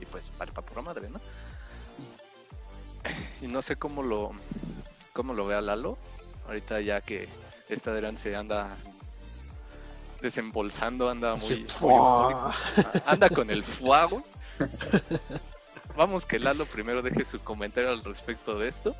[0.00, 1.20] Y pues vale para pura madre, ¿no?
[3.42, 4.32] Y no sé cómo lo
[5.12, 5.98] cómo lo vea Lalo.
[6.46, 7.28] Ahorita ya que
[7.68, 8.76] esta Adrián se anda
[10.20, 11.66] desembolsando, anda muy,
[13.06, 14.22] anda con el fuego.
[15.96, 18.94] Vamos que Lalo primero deje su comentario al respecto de esto.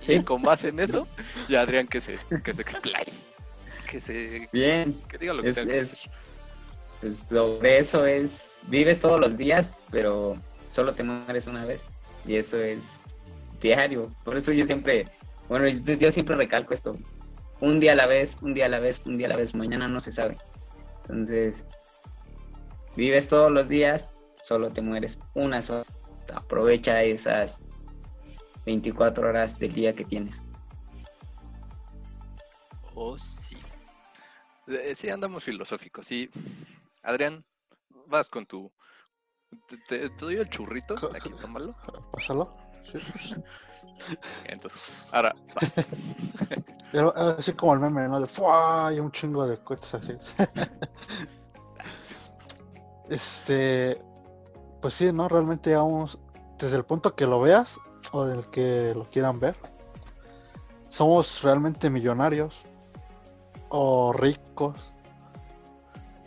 [0.00, 0.14] Sí.
[0.14, 1.06] Y con base en eso,
[1.48, 3.12] ya Adrián que se, que se explaye.
[3.88, 5.98] Que se Bien, que diga lo que Es- tenga es-
[7.00, 10.36] pues sobre eso es, vives todos los días, pero
[10.74, 11.84] solo te mueres una vez.
[12.28, 13.00] Y eso es
[13.58, 14.14] diario.
[14.22, 15.06] Por eso yo siempre,
[15.48, 16.98] bueno, yo siempre recalco esto.
[17.60, 19.54] Un día a la vez, un día a la vez, un día a la vez.
[19.54, 20.36] Mañana no se sabe.
[21.02, 21.64] Entonces,
[22.96, 25.84] vives todos los días, solo te mueres una sola.
[26.34, 27.62] Aprovecha esas
[28.66, 30.44] 24 horas del día que tienes.
[32.94, 33.56] Oh, sí.
[34.66, 36.06] Eh, Sí, andamos filosóficos.
[36.06, 36.28] Sí.
[37.02, 37.42] Adrián,
[38.06, 38.70] vas con tu.
[39.68, 40.94] Te, te- te doy el churrito.
[41.14, 41.74] Aquí, tómalo.
[42.12, 42.54] Pásalo.
[42.90, 42.98] Sí.
[44.46, 45.74] Entonces, ahora vas.
[46.92, 48.20] Pero, Así como el meme, ¿no?
[48.20, 48.90] De ¡fua!
[48.94, 50.16] y un chingo de cohetes así.
[53.08, 54.00] este.
[54.80, 55.28] Pues sí, ¿no?
[55.28, 56.18] Realmente vamos.
[56.58, 57.78] Desde el punto que lo veas
[58.12, 59.54] o del que lo quieran ver,
[60.88, 62.54] somos realmente millonarios
[63.70, 64.92] o ricos.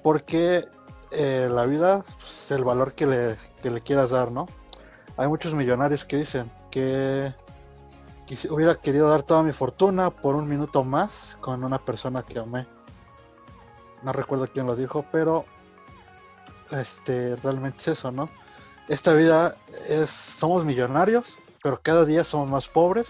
[0.03, 0.65] Porque
[1.11, 4.47] eh, la vida es el valor que le, que le quieras dar, ¿no?
[5.17, 7.33] Hay muchos millonarios que dicen que
[8.49, 12.65] hubiera querido dar toda mi fortuna por un minuto más con una persona que amé.
[14.03, 15.45] No recuerdo quién lo dijo, pero
[16.71, 18.29] este realmente es eso, ¿no?
[18.87, 19.55] Esta vida
[19.87, 23.07] es somos millonarios, pero cada día somos más pobres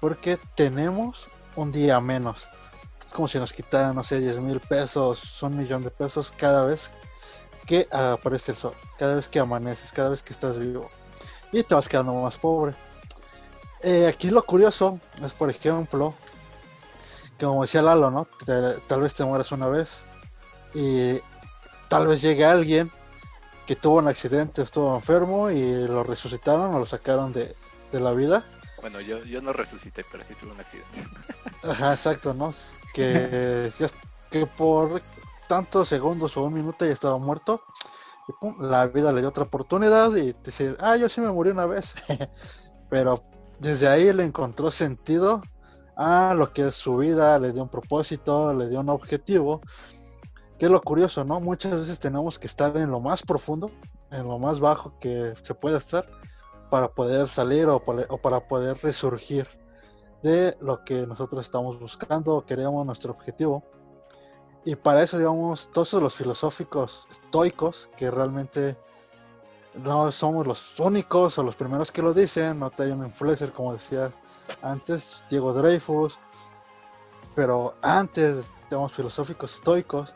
[0.00, 2.46] porque tenemos un día menos.
[3.04, 6.64] Es como si nos quitaran, no sé, 10 mil pesos, un millón de pesos cada
[6.64, 6.90] vez
[7.66, 10.90] que aparece el sol, cada vez que amaneces, cada vez que estás vivo.
[11.52, 12.74] Y te vas quedando más pobre.
[13.82, 16.14] Eh, aquí lo curioso es, por ejemplo,
[17.38, 18.26] que como decía Lalo, ¿no?
[18.44, 19.98] Te- tal vez te mueras una vez
[20.74, 21.20] y
[21.88, 22.90] tal vez llegue alguien
[23.66, 27.54] que tuvo un accidente, estuvo enfermo y lo resucitaron o lo sacaron de,
[27.92, 28.44] de la vida.
[28.80, 31.06] Bueno, yo, yo no resucité, pero sí tuve un accidente.
[31.62, 32.54] Ajá, exacto, ¿no?
[32.94, 33.72] Que,
[34.30, 35.02] que por
[35.48, 37.60] tantos segundos o un minuto ya estaba muerto.
[38.28, 41.50] Y pum, la vida le dio otra oportunidad y decir, ah, yo sí me morí
[41.50, 41.94] una vez.
[42.90, 43.22] Pero
[43.58, 45.42] desde ahí le encontró sentido
[45.96, 49.60] a lo que es su vida, le dio un propósito, le dio un objetivo.
[50.58, 51.38] Que es lo curioso, ¿no?
[51.40, 53.70] Muchas veces tenemos que estar en lo más profundo,
[54.10, 56.06] en lo más bajo que se pueda estar,
[56.70, 57.82] para poder salir o
[58.20, 59.46] para poder resurgir
[60.22, 63.62] de lo que nosotros estamos buscando, queremos nuestro objetivo.
[64.66, 68.76] Y para eso, digamos, todos los filosóficos estoicos, que realmente
[69.74, 74.12] no somos los únicos o los primeros que lo dicen, no te influencer, como decía
[74.62, 76.18] antes, Diego Dreyfus,
[77.36, 80.14] pero antes, digamos, filosóficos estoicos,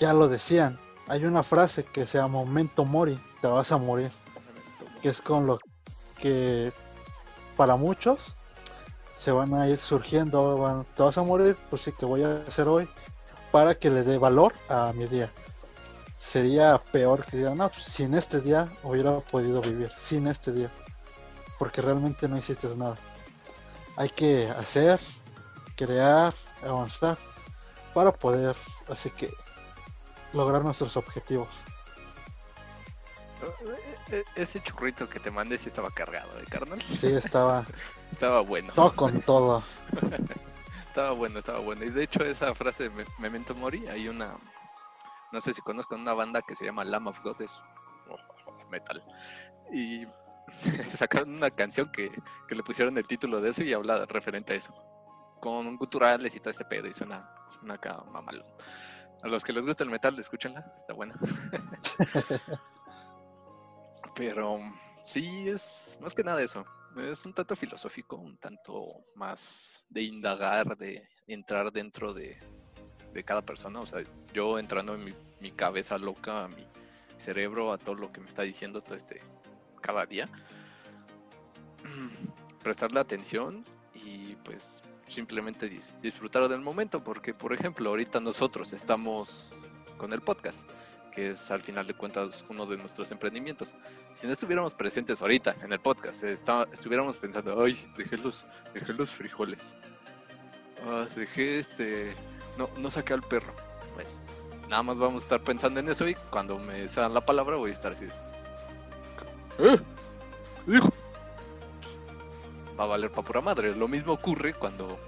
[0.00, 0.80] ya lo decían.
[1.06, 4.10] Hay una frase que se llama momento mori, te vas a morir,
[5.00, 5.60] que es con lo
[6.18, 6.72] que
[7.56, 8.34] para muchos
[9.16, 12.42] se van a ir surgiendo, van- te vas a morir, pues sí, que voy a
[12.48, 12.88] hacer hoy
[13.50, 15.30] para que le dé valor a mi día.
[16.18, 20.70] Sería peor que digan, no, pues, sin este día hubiera podido vivir, sin este día,
[21.58, 22.96] porque realmente no hiciste nada.
[23.96, 25.00] Hay que hacer,
[25.76, 27.18] crear, avanzar
[27.94, 28.54] para poder,
[28.88, 29.32] así que
[30.32, 31.48] lograr nuestros objetivos.
[34.10, 36.80] E- e- Ese churrito que te mandé sí estaba cargado de carnal.
[37.00, 37.64] Sí, estaba
[38.12, 38.72] Estaba bueno.
[38.74, 39.62] todo con todo.
[40.90, 41.84] Estaba bueno, estaba bueno.
[41.84, 44.34] Y de hecho, esa frase de Me- Memento Mori, hay una.
[45.32, 47.62] No sé si conozcan una banda que se llama Lamb of God, es
[48.70, 49.00] metal.
[49.72, 50.04] Y
[50.96, 52.10] sacaron una canción que,
[52.48, 54.74] que le pusieron el título de eso y habla referente a eso.
[55.40, 58.46] Con guturales y todo este pedo, y suena, suena acá mamalón.
[59.22, 61.14] A los que les gusta el metal, escúchenla, está buena.
[64.16, 64.58] Pero
[65.04, 66.64] sí, es más que nada eso.
[66.96, 72.38] Es un tanto filosófico, un tanto más de indagar, de entrar dentro de,
[73.12, 73.80] de cada persona.
[73.80, 76.66] O sea, yo entrando en mi, mi cabeza loca, a mi
[77.16, 79.22] cerebro, a todo lo que me está diciendo todo este
[79.80, 80.28] cada día.
[82.62, 89.56] Prestarle atención y pues simplemente dis- disfrutar del momento, porque por ejemplo, ahorita nosotros estamos
[89.96, 90.64] con el podcast,
[91.10, 93.74] que es al final de cuentas uno de nuestros emprendimientos.
[94.12, 98.44] Si no estuviéramos presentes ahorita en el podcast, está- estuviéramos pensando, ay, dejé los,
[98.74, 99.74] dejé los frijoles.
[100.86, 102.14] Ah, dejé este.
[102.56, 103.52] No, no saqué al perro.
[103.94, 104.20] Pues
[104.68, 107.70] nada más vamos a estar pensando en eso y cuando me dan la palabra voy
[107.70, 108.06] a estar así.
[109.58, 109.78] "¿Eh?
[110.66, 110.88] ¿Qué dijo?
[112.78, 113.74] Va a valer para pura madre.
[113.74, 114.98] Lo mismo ocurre cuando.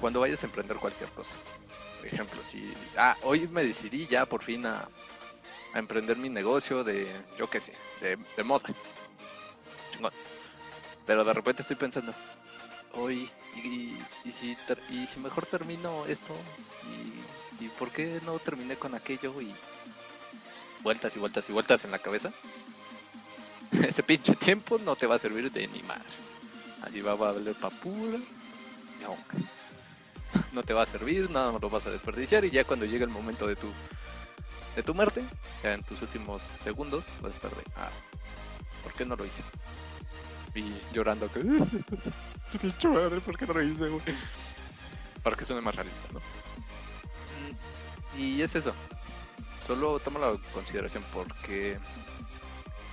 [0.00, 1.32] Cuando vayas a emprender cualquier cosa.
[2.06, 2.72] Ejemplo, si.
[2.96, 4.88] Ah, hoy me decidí ya por fin a,
[5.74, 7.08] a emprender mi negocio de.
[7.38, 8.68] Yo qué sé, de, moda.
[9.92, 10.12] Chingón.
[11.06, 12.14] Pero de repente estoy pensando.
[12.92, 14.56] Hoy, y, si,
[14.90, 16.34] y si mejor termino esto,
[17.60, 19.52] y, y por qué no terminé con aquello, y
[20.82, 22.32] vueltas y vueltas y vueltas en la cabeza,
[23.86, 26.06] ese pinche tiempo no te va a servir de ni madres.
[26.82, 28.18] Así va a valer pa' pura.
[29.02, 29.16] No.
[30.52, 33.04] No te va a servir, nada más lo vas a desperdiciar y ya cuando llegue
[33.04, 33.68] el momento de tu
[34.74, 35.22] de tu muerte,
[35.62, 37.88] ya en tus últimos segundos, vas a de, ah,
[38.82, 39.42] ¿por qué no lo hice?
[40.54, 41.42] Y llorando que,
[42.88, 44.02] madre, ¿por qué no lo hice, güey?
[45.22, 46.20] Para que suene más realista, ¿no?
[46.20, 48.74] Mm, Y es eso.
[49.60, 51.78] Solo tómalo en consideración porque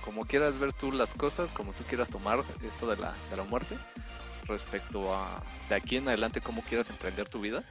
[0.04, 3.44] como quieras ver tú las cosas, como tú quieras tomar esto de la, de la
[3.44, 3.76] muerte,
[4.46, 7.64] respecto a de aquí en adelante cómo quieras emprender tu vida,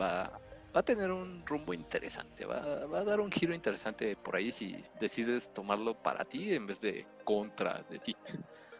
[0.00, 0.40] va,
[0.74, 4.50] va a tener un rumbo interesante, va, va a dar un giro interesante por ahí
[4.50, 8.16] si decides tomarlo para ti en vez de contra de ti.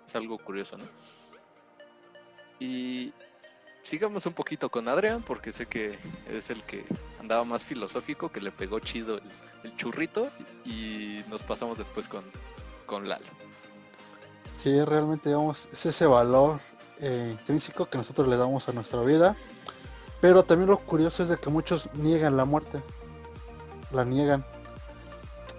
[0.07, 0.85] Es algo curioso, ¿no?
[2.61, 3.13] Y
[3.83, 6.85] sigamos un poquito con Adrián, porque sé que es el que
[7.21, 9.21] andaba más filosófico, que le pegó chido
[9.65, 10.29] el, churrito,
[10.65, 12.25] y nos pasamos después con,
[12.87, 13.27] con Lalo.
[14.55, 16.61] Sí, realmente digamos, es ese valor
[17.01, 19.37] eh, intrínseco que nosotros le damos a nuestra vida.
[20.21, 22.83] Pero también lo curioso es de que muchos niegan la muerte.
[23.93, 24.45] La niegan.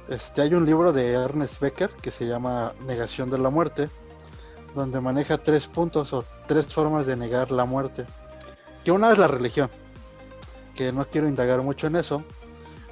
[0.10, 3.90] Este, hay un libro de Ernest Becker que se llama Negación de la muerte,
[4.76, 8.06] donde maneja tres puntos o tres formas de negar la muerte.
[8.84, 9.70] Que una es la religión,
[10.76, 12.24] que no quiero indagar mucho en eso,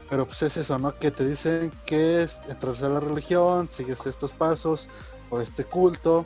[0.10, 0.97] pero pues es eso, ¿no?
[0.97, 4.88] Que te dicen que entras a la religión, sigues estos pasos
[5.29, 6.25] o este culto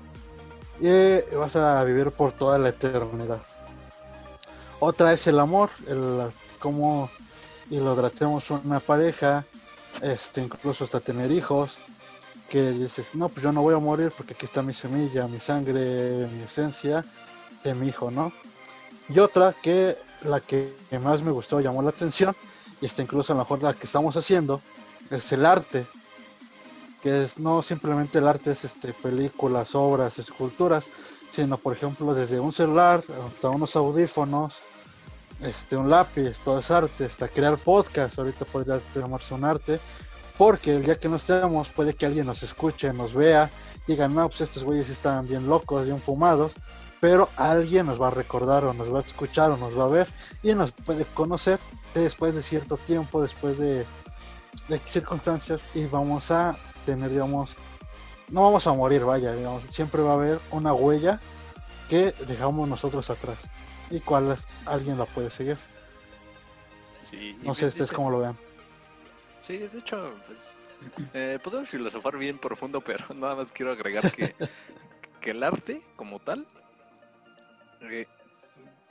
[0.82, 3.42] y vas a vivir por toda la eternidad.
[4.80, 7.10] Otra es el amor, el cómo
[7.70, 9.46] y lo tratemos una pareja,
[10.02, 11.78] este incluso hasta tener hijos,
[12.50, 15.40] que dices, no, pues yo no voy a morir porque aquí está mi semilla, mi
[15.40, 17.06] sangre, mi esencia
[17.64, 18.34] de mi hijo, ¿no?
[19.08, 22.36] Y otra que la que más me gustó, llamó la atención,
[22.82, 24.62] y está incluso a lo mejor la que estamos haciendo,
[25.10, 25.86] es el arte,
[27.02, 30.86] que no simplemente el arte es este películas, obras, esculturas,
[31.32, 34.60] sino por ejemplo desde un celular hasta unos audífonos,
[35.42, 39.80] este un lápiz, todo es arte, hasta crear podcast, ahorita podría llamarse un arte,
[40.38, 43.50] porque el día que no estemos puede que alguien nos escuche, nos vea,
[43.88, 46.54] digan, no, pues estos güeyes están bien locos, bien fumados,
[47.00, 49.88] pero alguien nos va a recordar o nos va a escuchar o nos va a
[49.88, 50.08] ver
[50.44, 51.60] y nos puede conocer
[51.96, 53.86] después de cierto tiempo, después de,
[54.68, 57.56] de circunstancias y vamos a tener, digamos,
[58.30, 61.20] no vamos a morir, vaya, digamos, siempre va a haber una huella
[61.90, 63.38] que dejamos nosotros atrás
[63.90, 65.58] y cuál alguien la puede seguir.
[67.02, 68.38] Sí, No sé ustedes cómo lo vean.
[69.40, 70.52] Sí, de hecho, pues,
[71.14, 74.36] eh, podemos filosofar bien profundo, pero nada más quiero agregar que,
[75.20, 76.48] que el arte como tal
[77.82, 78.08] eh,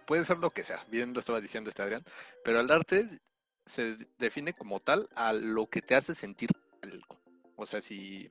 [0.05, 2.05] puede ser lo que sea, bien lo estaba diciendo este Adrián,
[2.45, 3.07] pero el arte
[3.65, 6.51] se define como tal a lo que te hace sentir
[6.83, 7.20] algo.
[7.61, 8.31] O sea, si,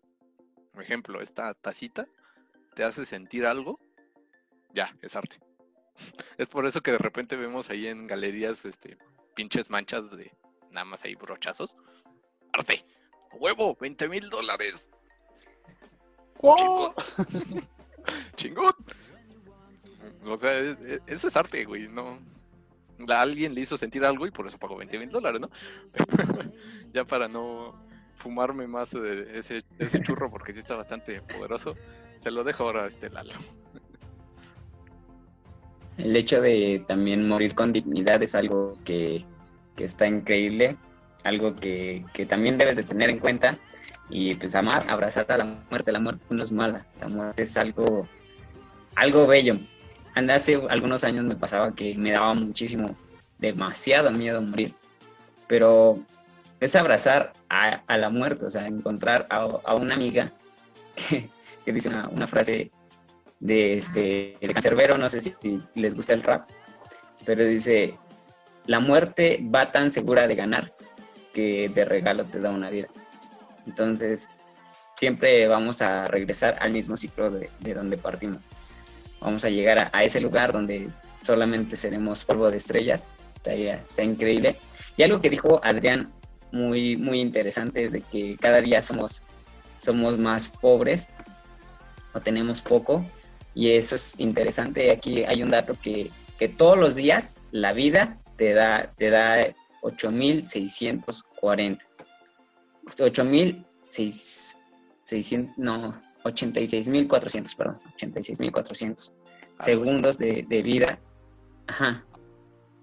[0.74, 2.08] por ejemplo, esta tacita
[2.74, 3.80] te hace sentir algo,
[4.74, 5.40] ya, es arte.
[6.38, 8.98] Es por eso que de repente vemos ahí en galerías este,
[9.36, 10.32] pinches manchas de
[10.72, 11.76] nada más ahí brochazos.
[12.54, 12.86] Arte.
[13.34, 14.90] Huevo, 20 mil dólares.
[16.42, 16.94] Chingón.
[18.36, 18.74] Chingón.
[20.26, 21.88] O sea, e- e- eso es arte, güey.
[21.88, 22.20] No.
[23.10, 25.50] A alguien le hizo sentir algo y por eso pagó 20 mil dólares, ¿no?
[26.94, 27.89] ya para no
[28.20, 31.76] fumarme más de ese, ese churro porque sí está bastante poderoso.
[32.20, 33.34] Se lo dejo ahora a este Lalo.
[35.98, 39.26] El hecho de también morir con dignidad es algo que
[39.80, 40.76] que está increíble,
[41.24, 43.58] algo que, que también debes de tener en cuenta
[44.10, 45.94] y pues amar, abrazar a la muerte.
[45.94, 48.06] La muerte no es mala, la muerte es algo,
[48.96, 49.58] algo bello.
[50.16, 52.94] Hace algunos años me pasaba que me daba muchísimo,
[53.38, 54.74] demasiado miedo morir,
[55.48, 56.00] pero
[56.60, 60.32] es abrazar a, a la muerte, o sea, encontrar a, a una amiga
[60.96, 61.30] que,
[61.66, 62.72] que dice una, frase
[63.40, 65.34] de, este, de Cancerbero, no sé si
[65.76, 66.50] les gusta el rap,
[67.26, 67.98] pero dice,
[68.66, 70.74] la muerte va tan segura de ganar
[71.34, 72.88] que de regalo te da una vida.
[73.66, 74.30] Entonces,
[74.96, 78.42] siempre vamos a regresar al mismo ciclo de, de donde partimos.
[79.22, 80.90] Vamos a llegar a, a, ese lugar donde
[81.24, 83.10] solamente seremos polvo de estrellas.
[83.36, 84.56] Está, está, increíble.
[84.98, 86.12] Y algo que dijo Adrián
[86.52, 89.22] muy, muy interesante es de que cada día somos,
[89.78, 91.08] somos más pobres
[92.14, 93.06] o tenemos poco.
[93.56, 94.92] Y eso es interesante.
[94.92, 99.54] Aquí hay un dato que, que todos los días la vida te da, te da
[99.82, 101.80] 8.640.
[102.86, 109.12] 8.600, no, 86.400, perdón, 86.400
[109.60, 111.00] segundos de, de, vida.
[111.68, 112.04] Ajá,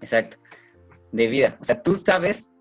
[0.00, 0.36] exacto,
[1.10, 1.58] de vida.
[1.60, 2.52] O sea, tú sabes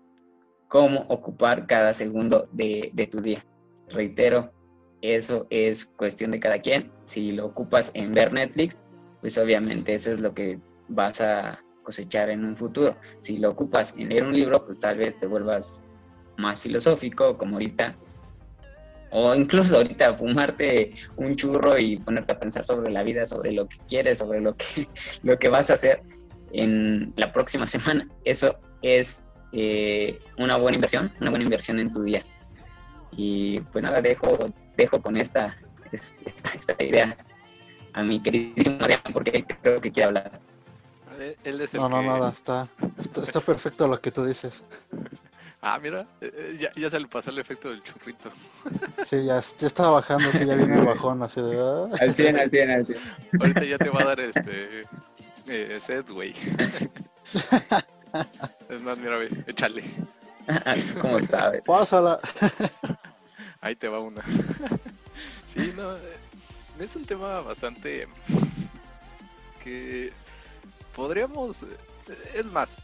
[0.68, 3.44] cómo ocupar cada segundo de, tu día.
[3.88, 4.52] Reitero,
[5.02, 6.90] eso es cuestión de cada quien.
[7.04, 8.80] Si lo ocupas en ver Netflix,
[9.20, 10.58] pues obviamente eso es lo que
[10.88, 12.96] vas a cosechar en un futuro.
[13.20, 15.82] Si lo ocupas en leer un libro, pues tal vez te vuelvas
[16.36, 17.94] más filosófico, como ahorita,
[19.10, 23.68] o incluso ahorita fumarte un churro y ponerte a pensar sobre la vida, sobre lo
[23.68, 24.88] que quieres, sobre lo que,
[25.22, 26.00] lo que vas a hacer
[26.52, 28.08] en la próxima semana.
[28.24, 29.25] Eso es
[29.58, 32.22] eh, una buena inversión, una buena inversión en tu día.
[33.12, 34.38] Y pues nada, dejo,
[34.76, 35.56] dejo con esta,
[35.90, 37.16] esta, esta idea
[37.94, 40.40] a mi queridísimo Adrián, porque creo que quiere hablar.
[41.42, 42.06] Él es el no, no, que...
[42.06, 44.62] nada, está, está, está perfecto lo que tú dices.
[45.62, 46.06] Ah, mira,
[46.60, 48.30] ya, ya, se le pasó el efecto del churrito.
[49.04, 51.58] Sí, ya, ya estaba bajando, que ya viene el bajón, así de...
[51.58, 51.88] Ah".
[51.98, 52.98] Al 100, al 100, al 100.
[53.40, 54.84] Ahorita ya te va a dar este...
[55.48, 56.34] Eh, sed, güey.
[58.68, 59.82] Es más, mira, ve, échale.
[61.00, 61.62] ¿Cómo sabes?
[61.62, 62.20] Pásala.
[63.60, 64.22] Ahí te va una.
[65.52, 65.96] Sí, no,
[66.78, 68.06] es un tema bastante...
[69.64, 70.12] que
[70.94, 71.64] podríamos...
[72.34, 72.76] Es más,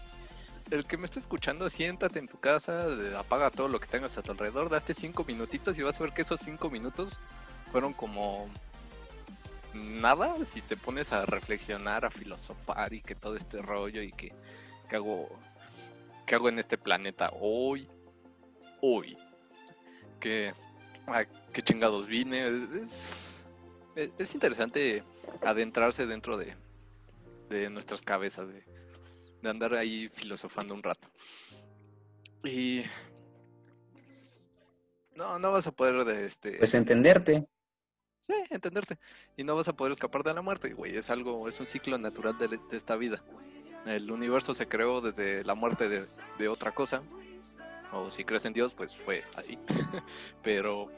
[0.70, 2.86] el que me está escuchando, siéntate en tu casa,
[3.18, 6.14] apaga todo lo que tengas a tu alrededor, daste cinco minutitos y vas a ver
[6.14, 7.18] que esos cinco minutos
[7.70, 8.48] fueron como
[9.74, 14.32] nada si te pones a reflexionar, a filosofar y que todo este rollo y que,
[14.92, 15.28] que hago
[16.26, 17.88] que hago en este planeta hoy,
[18.82, 19.16] hoy,
[20.20, 20.52] que
[21.06, 23.40] a qué chingados vine, es,
[23.96, 25.02] es, es interesante
[25.42, 26.54] adentrarse dentro de,
[27.48, 28.62] de nuestras cabezas, de,
[29.40, 31.08] de andar ahí filosofando un rato.
[32.44, 32.82] Y
[35.16, 36.58] no, no vas a poder de este.
[36.58, 37.46] Pues entenderte.
[38.26, 38.98] Sí, entenderte.
[39.38, 40.96] Y no vas a poder escapar de la muerte, güey.
[40.96, 43.24] Es algo, es un ciclo natural de, de esta vida.
[43.86, 47.02] El universo se creó desde la muerte de, otra cosa.
[47.92, 49.58] O si crees en Dios, pues fue así.
[50.42, 50.90] Pero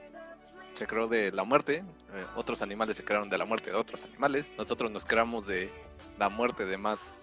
[0.75, 1.85] se creó de la muerte.
[2.15, 4.53] Eh, otros animales se crearon de la muerte de otros animales.
[4.57, 5.71] Nosotros nos creamos de
[6.19, 7.23] la muerte de más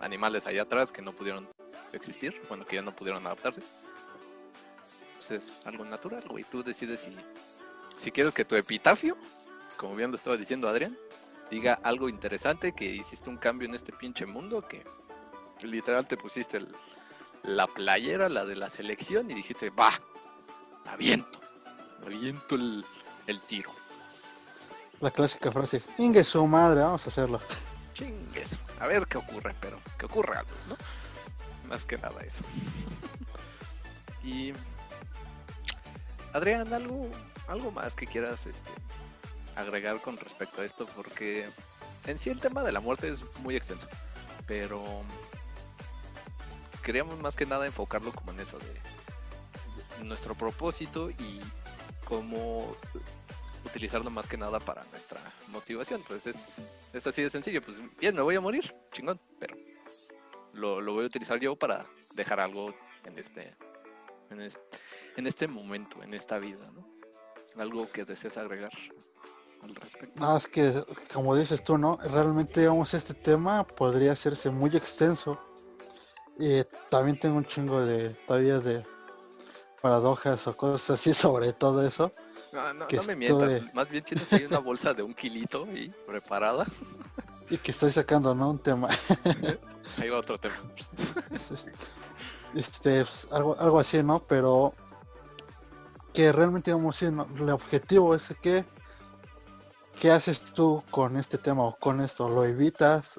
[0.00, 1.48] animales allá atrás que no pudieron
[1.92, 3.62] existir, bueno, que ya no pudieron adaptarse.
[5.14, 6.44] Pues es algo natural, güey.
[6.44, 7.16] Tú decides si,
[7.96, 9.16] si quieres que tu epitafio,
[9.76, 10.96] como bien lo estaba diciendo Adrián,
[11.50, 14.84] diga algo interesante, que hiciste un cambio en este pinche mundo, que
[15.62, 16.74] literal te pusiste el,
[17.42, 19.92] la playera, la de la selección, y dijiste, va,
[20.86, 21.40] aviento,
[22.04, 22.84] aviento el,
[23.26, 23.70] el tiro.
[25.00, 27.40] La clásica frase, Inge su madre, vamos a hacerlo.
[27.94, 28.56] Chingues.
[28.80, 30.76] A ver qué ocurre, pero que ocurra algo, ¿no?
[31.68, 32.42] Más que nada eso.
[34.24, 34.52] y.
[36.32, 37.08] Adrián, algo,
[37.48, 38.70] algo más que quieras este,
[39.56, 41.48] agregar con respecto a esto, porque
[42.06, 43.88] en sí el tema de la muerte es muy extenso,
[44.46, 44.84] pero
[46.84, 51.40] queríamos más que nada enfocarlo como en eso de nuestro propósito y
[52.04, 52.76] cómo
[53.64, 56.02] utilizarlo más que nada para nuestra motivación.
[56.06, 56.36] Pues es,
[56.92, 57.62] es así de sencillo.
[57.62, 59.56] Pues bien, me voy a morir, chingón, pero
[60.52, 63.54] lo, voy a utilizar yo para dejar algo en este,
[64.30, 64.60] en este,
[65.16, 66.70] en este momento, en esta vida.
[67.56, 68.72] Algo que desees agregar
[69.66, 70.20] al respecto.
[70.20, 71.98] No, es que, como dices tú, ¿no?
[71.98, 75.38] Realmente, digamos, este tema podría hacerse muy extenso.
[76.38, 78.84] Y también tengo un chingo de todavía de
[79.80, 82.12] paradojas o cosas así sobre todo eso.
[82.52, 83.74] No, no, no me mientas.
[83.74, 86.66] Más bien tienes ahí una bolsa de un kilito y preparada.
[87.48, 88.50] Y que estoy sacando, ¿no?
[88.50, 88.88] Un tema.
[90.02, 90.56] Ahí va otro tema.
[92.56, 94.18] este, pues, algo, algo así, ¿no?
[94.18, 94.74] Pero
[96.12, 97.28] que realmente, digamos, sí, ¿no?
[97.36, 98.64] el objetivo es que,
[100.00, 102.28] ¿qué haces tú con este tema o con esto?
[102.28, 103.18] ¿Lo evitas?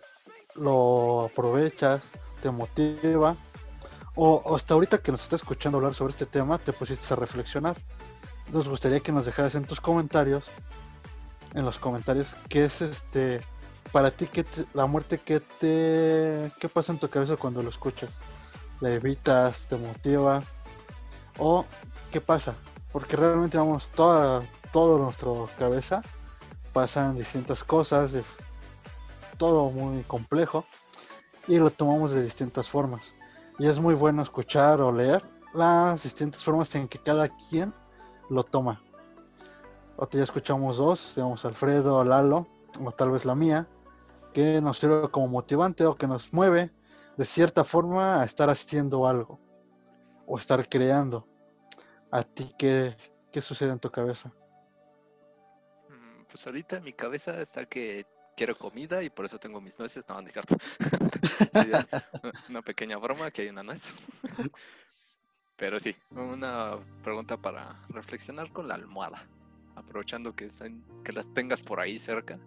[0.55, 2.01] ¿Lo aprovechas?
[2.41, 3.35] ¿Te motiva?
[4.15, 7.75] O, hasta ahorita que nos estás escuchando hablar sobre este tema, te pusiste a reflexionar.
[8.51, 10.45] Nos gustaría que nos dejaras en tus comentarios,
[11.53, 13.41] en los comentarios, qué es este,
[13.91, 18.09] para ti, qué la muerte, qué te, qué pasa en tu cabeza cuando lo escuchas.
[18.79, 19.67] ¿La evitas?
[19.67, 20.43] ¿Te motiva?
[21.37, 21.65] ¿O
[22.11, 22.53] qué pasa?
[22.91, 26.01] Porque realmente, vamos, toda, todo nuestra cabeza
[26.77, 28.23] pasan distintas cosas, de,
[29.39, 30.63] todo muy complejo,
[31.47, 33.15] y lo tomamos de distintas formas.
[33.57, 35.25] Y es muy bueno escuchar o leer
[35.55, 37.73] las distintas formas en que cada quien
[38.29, 38.79] lo toma.
[40.11, 42.45] Ya escuchamos dos, digamos Alfredo, Lalo,
[42.79, 43.67] o tal vez la mía,
[44.31, 46.69] que nos sirve como motivante o que nos mueve
[47.17, 49.39] de cierta forma a estar haciendo algo
[50.27, 51.25] o estar creando.
[52.11, 52.95] ¿A ti qué,
[53.31, 54.31] qué sucede en tu cabeza?
[56.31, 58.05] Pues ahorita mi cabeza está que
[58.35, 60.03] quiero comida y por eso tengo mis nueces.
[60.07, 60.55] No, no es cierto.
[62.49, 63.95] Una pequeña broma que hay una nuez.
[65.57, 69.23] Pero sí, una pregunta para reflexionar con la almohada.
[69.75, 72.39] Aprovechando que, están- que las tengas por ahí cerca.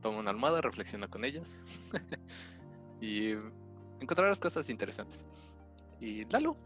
[0.00, 1.50] Toma una almohada, reflexiona con ellas.
[3.00, 3.32] y
[4.00, 5.24] encontrarás cosas interesantes.
[6.00, 6.56] Y Lalo,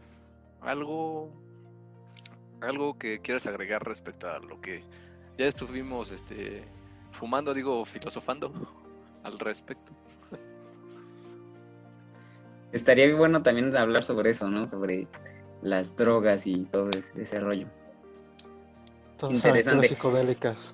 [0.61, 1.31] algo,
[2.61, 4.83] algo que quieras agregar respecto a lo que
[5.37, 6.63] ya estuvimos este,
[7.11, 8.51] fumando, digo, filosofando
[9.23, 9.91] al respecto.
[12.71, 14.67] Estaría bueno también hablar sobre eso, ¿no?
[14.67, 15.07] Sobre
[15.61, 17.67] las drogas y todo ese, ese rollo.
[19.29, 19.89] Interesante.
[19.89, 20.73] psicodélicas.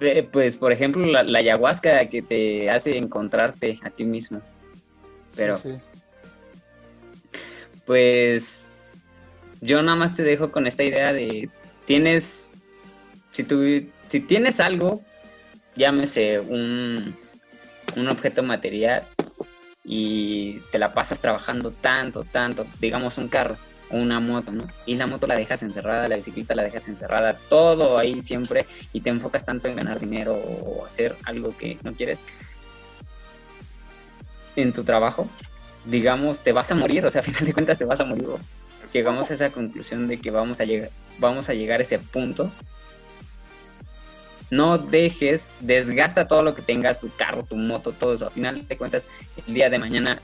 [0.00, 4.40] Eh, Pues, por ejemplo, la, la ayahuasca que te hace encontrarte a ti mismo.
[5.36, 5.78] Pero, Sí, sí.
[7.86, 8.70] pues,
[9.60, 11.48] yo nada más te dejo con esta idea de,
[11.90, 12.52] tienes,
[13.32, 13.64] si, tú,
[14.08, 15.02] si tienes algo,
[15.74, 17.16] llámese un,
[17.96, 19.08] un objeto material
[19.82, 23.56] y te la pasas trabajando tanto, tanto, digamos un carro
[23.90, 24.68] una moto, ¿no?
[24.86, 29.00] Y la moto la dejas encerrada, la bicicleta la dejas encerrada, todo ahí siempre y
[29.00, 32.20] te enfocas tanto en ganar dinero o hacer algo que no quieres
[34.54, 35.26] en tu trabajo,
[35.86, 38.28] digamos, te vas a morir, o sea, a final de cuentas te vas a morir.
[38.92, 40.90] Llegamos a esa conclusión de que vamos a llegar,
[41.20, 42.50] vamos a llegar a ese punto.
[44.50, 48.26] No dejes, desgasta todo lo que tengas, tu carro, tu moto, todo eso.
[48.26, 49.06] A final de cuentas,
[49.46, 50.20] el día de mañana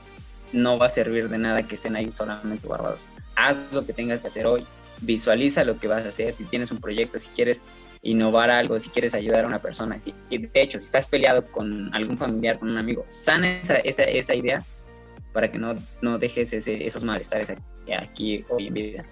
[0.51, 3.03] no va a servir de nada que estén ahí solamente guardados.
[3.35, 4.65] Haz lo que tengas que hacer hoy,
[5.01, 7.61] visualiza lo que vas a hacer, si tienes un proyecto, si quieres
[8.01, 9.99] innovar algo, si quieres ayudar a una persona.
[9.99, 14.63] Si, de hecho, si estás peleado con algún familiar, con un amigo, sana esa, idea
[15.33, 19.05] para que no, no dejes esos malestares aquí, aquí hoy en vida.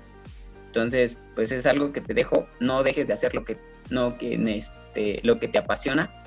[0.76, 3.58] Entonces, pues es algo que te dejo, no dejes de hacer lo que,
[3.90, 6.22] no, que, este, lo que te apasiona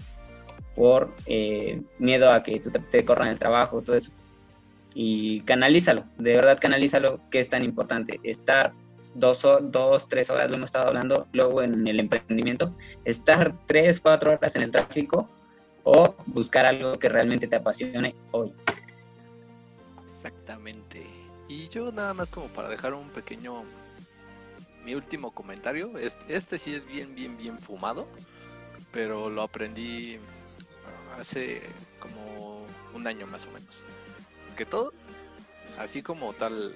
[0.74, 4.11] por eh, miedo a que te, corran el trabajo, todo eso.
[4.94, 8.20] Y canalízalo, de verdad canalízalo, que es tan importante.
[8.22, 8.72] Estar
[9.14, 12.74] dos, dos, tres horas, lo hemos estado hablando, luego en el emprendimiento,
[13.05, 15.28] estar tres, cuatro horas en el tráfico
[15.84, 18.55] o buscar algo que realmente te apasione hoy.
[20.14, 21.07] Exactamente.
[21.49, 23.64] Y yo nada más como para dejar un pequeño...
[24.89, 25.99] Mi último comentario.
[25.99, 28.09] Este, este sí es bien, bien, bien fumado.
[28.91, 30.18] Pero lo aprendí
[31.18, 31.61] hace
[32.01, 32.64] como
[32.95, 33.82] un año más o menos.
[34.57, 34.95] Que todo,
[35.78, 36.74] así como tal...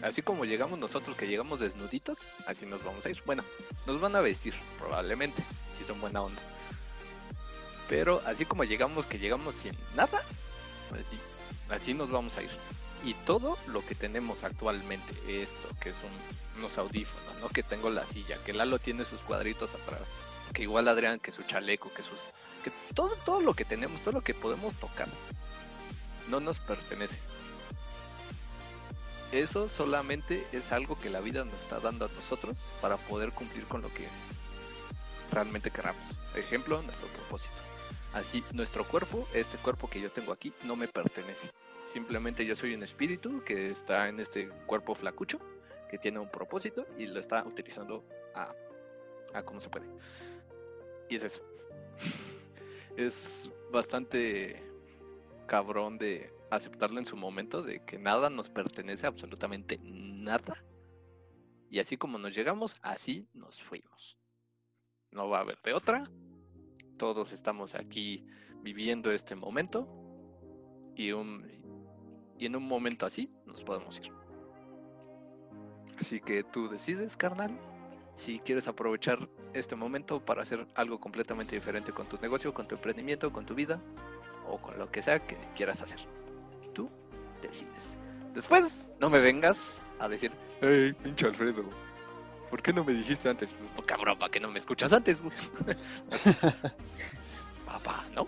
[0.00, 2.16] Así como llegamos nosotros que llegamos desnuditos,
[2.46, 3.22] así nos vamos a ir.
[3.26, 3.44] Bueno,
[3.86, 5.44] nos van a vestir probablemente,
[5.76, 6.40] si son buena onda.
[7.90, 10.22] Pero así como llegamos que llegamos sin nada,
[10.90, 11.18] así,
[11.68, 12.50] así nos vamos a ir.
[13.04, 16.10] Y todo lo que tenemos actualmente, esto, que son
[16.58, 17.48] unos audífonos, ¿no?
[17.48, 20.02] Que tengo la silla, que Lalo tiene sus cuadritos atrás,
[20.52, 22.30] que igual Adrián, que su chaleco, que sus...
[22.62, 25.08] que todo, todo lo que tenemos, todo lo que podemos tocar,
[26.28, 27.18] no nos pertenece.
[29.32, 33.64] Eso solamente es algo que la vida nos está dando a nosotros para poder cumplir
[33.64, 34.08] con lo que
[35.30, 36.18] realmente queramos.
[36.34, 37.54] Ejemplo, nuestro propósito.
[38.12, 41.52] Así, nuestro cuerpo, este cuerpo que yo tengo aquí, no me pertenece.
[41.92, 45.40] Simplemente yo soy un espíritu que está en este cuerpo flacucho,
[45.90, 48.54] que tiene un propósito y lo está utilizando a,
[49.34, 49.86] a como se puede.
[51.08, 51.42] Y es eso.
[52.96, 54.62] es bastante
[55.46, 60.64] cabrón de aceptarlo en su momento, de que nada nos pertenece, absolutamente nada.
[61.68, 64.16] Y así como nos llegamos, así nos fuimos.
[65.10, 66.04] No va a haber de otra.
[66.98, 68.26] Todos estamos aquí
[68.62, 69.88] viviendo este momento.
[70.94, 71.59] Y, un,
[72.40, 74.10] Y en un momento así nos podemos ir.
[76.00, 77.50] Así que tú decides, carnal,
[78.16, 82.76] si quieres aprovechar este momento para hacer algo completamente diferente con tu negocio, con tu
[82.76, 83.78] emprendimiento, con tu vida
[84.48, 86.00] o con lo que sea que quieras hacer.
[86.72, 86.88] Tú
[87.42, 87.94] decides.
[88.34, 90.32] Después, no me vengas a decir,
[90.62, 91.64] hey, pinche Alfredo,
[92.48, 93.54] ¿por qué no me dijiste antes?
[93.74, 95.20] Pues, cabrón, ¿para qué no me escuchas antes?
[97.66, 98.26] Papá, ¿no?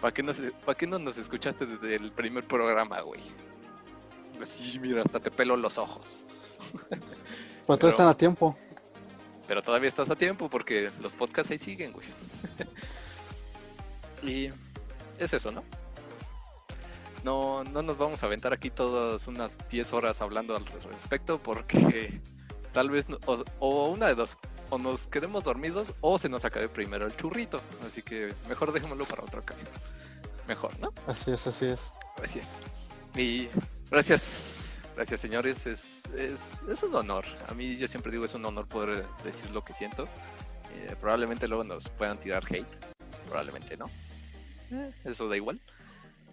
[0.00, 0.32] ¿Para qué, no
[0.64, 3.20] ¿Para qué no nos escuchaste desde el primer programa, güey?
[4.40, 6.26] Así, mira, hasta te pelo los ojos.
[7.66, 8.58] Pues todos están a tiempo.
[9.46, 12.08] Pero todavía estás a tiempo porque los podcasts ahí siguen, güey.
[14.24, 14.50] y
[15.20, 15.62] es eso, ¿no?
[17.22, 22.20] No, no nos vamos a aventar aquí todas unas 10 horas hablando al respecto porque
[22.72, 24.36] tal vez, o, una de dos,
[24.70, 27.60] o nos quedemos dormidos o se nos acabe primero el churrito.
[27.86, 29.68] Así que mejor dejémoslo para otra ocasión.
[30.48, 30.92] Mejor, ¿no?
[31.06, 31.80] Así es, así es.
[32.22, 32.60] Así es.
[33.14, 33.48] Y
[33.90, 35.66] gracias, gracias señores.
[35.66, 37.24] Es, es, un honor.
[37.48, 40.04] A mí yo siempre digo es un honor poder decir lo que siento.
[40.74, 42.66] Eh, probablemente luego nos puedan tirar hate.
[43.26, 43.90] Probablemente no.
[44.70, 45.60] Eh, eso da igual.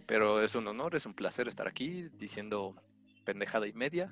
[0.06, 2.76] Pero es un honor, es un placer estar aquí diciendo
[3.26, 4.10] pendejada y media,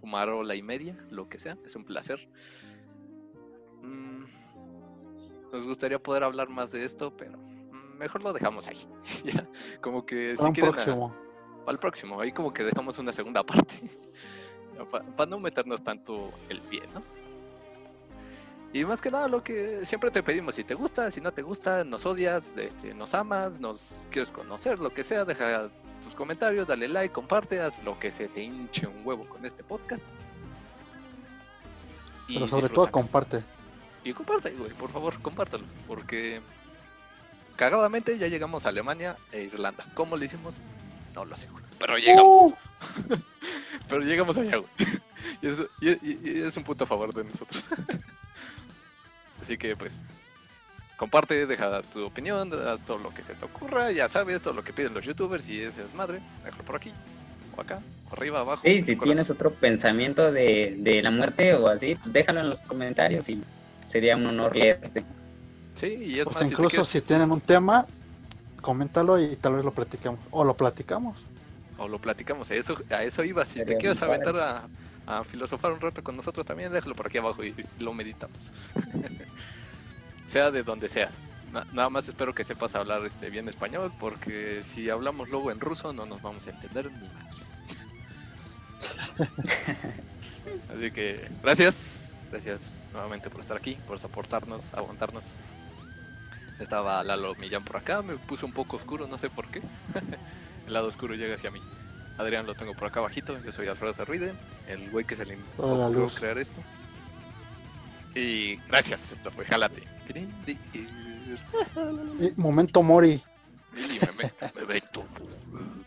[0.00, 1.56] fumarola y media, lo que sea.
[1.64, 2.28] Es un placer.
[5.50, 7.38] Mm, nos gustaría poder hablar más de esto, pero
[7.98, 8.86] mejor lo dejamos ahí.
[9.80, 10.72] como que si quieren.
[10.72, 11.14] Próximo.
[11.66, 13.74] al próximo, ahí como que dejamos una segunda parte.
[15.16, 17.02] Para no meternos tanto el pie, ¿no?
[18.72, 21.42] Y más que nada lo que siempre te pedimos, si te gusta, si no te
[21.42, 25.70] gusta, nos odias, este, nos amas, nos quieres conocer, lo que sea, deja
[26.02, 29.64] tus comentarios, dale like, comparte, haz lo que se te hinche un huevo con este
[29.64, 30.02] podcast.
[32.28, 33.42] Pero sobre todo comparte.
[34.04, 36.40] Y comparte, güey, por favor, compártelo, porque
[37.56, 39.84] cagadamente ya llegamos a Alemania e Irlanda.
[39.94, 40.54] ¿Cómo lo hicimos?
[41.14, 42.54] No lo sé, Pero llegamos.
[43.88, 45.00] Pero llegamos allá, güey.
[45.42, 47.64] Y es, un punto a favor de nosotros.
[49.42, 50.00] Así que, pues,
[50.96, 53.90] comparte, deja tu opinión, haz todo lo que se te ocurra.
[53.92, 55.48] Ya sabes, todo lo que piden los youtubers.
[55.48, 56.92] Y ese es madre, déjalo por aquí,
[57.56, 57.80] o acá,
[58.10, 58.62] o arriba, abajo.
[58.64, 62.60] Sí, si tienes otro pensamiento de, de, la muerte o así, pues déjalo en los
[62.60, 63.42] comentarios y
[63.88, 65.04] sería un honor leerte.
[65.74, 67.86] Sí, y es más, incluso si, tienen un tema,
[68.60, 70.20] coméntalo y tal vez lo platicamos.
[70.30, 71.16] O lo platicamos.
[71.78, 73.44] O lo platicamos, a eso, a eso iba.
[73.46, 74.68] Si te quieres aventar
[75.06, 78.52] a, filosofar un rato con nosotros también, déjalo por aquí abajo y lo meditamos.
[80.28, 81.10] sea de donde sea.
[81.72, 85.94] nada más espero que sepas hablar este bien español, porque si hablamos luego en ruso
[85.94, 87.76] no nos vamos a entender ni más.
[90.76, 91.76] Así que gracias,
[92.30, 95.24] gracias nuevamente por estar aquí, por soportarnos, aguantarnos.
[96.58, 99.62] Estaba Lalo Millán por acá, me puse un poco oscuro, no sé por qué.
[100.66, 101.60] el lado oscuro llega hacia mí.
[102.18, 104.34] Adrián lo tengo por acá bajito, yo soy Alfredo Cerruide,
[104.66, 106.60] el güey que se le ocurrió crear esto.
[108.14, 109.82] Y gracias, esto fue Jalate.
[112.36, 113.22] Momento Mori.
[113.76, 114.32] Y me,
[114.66, 114.82] me,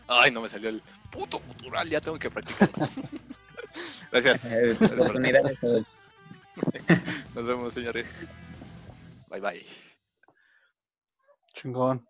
[0.08, 2.90] Ay, no me salió el puto futural, ya tengo que practicar más.
[4.10, 4.40] gracias.
[7.34, 8.28] Nos vemos, señores.
[9.28, 9.66] Bye bye.
[11.54, 12.06] Chingón.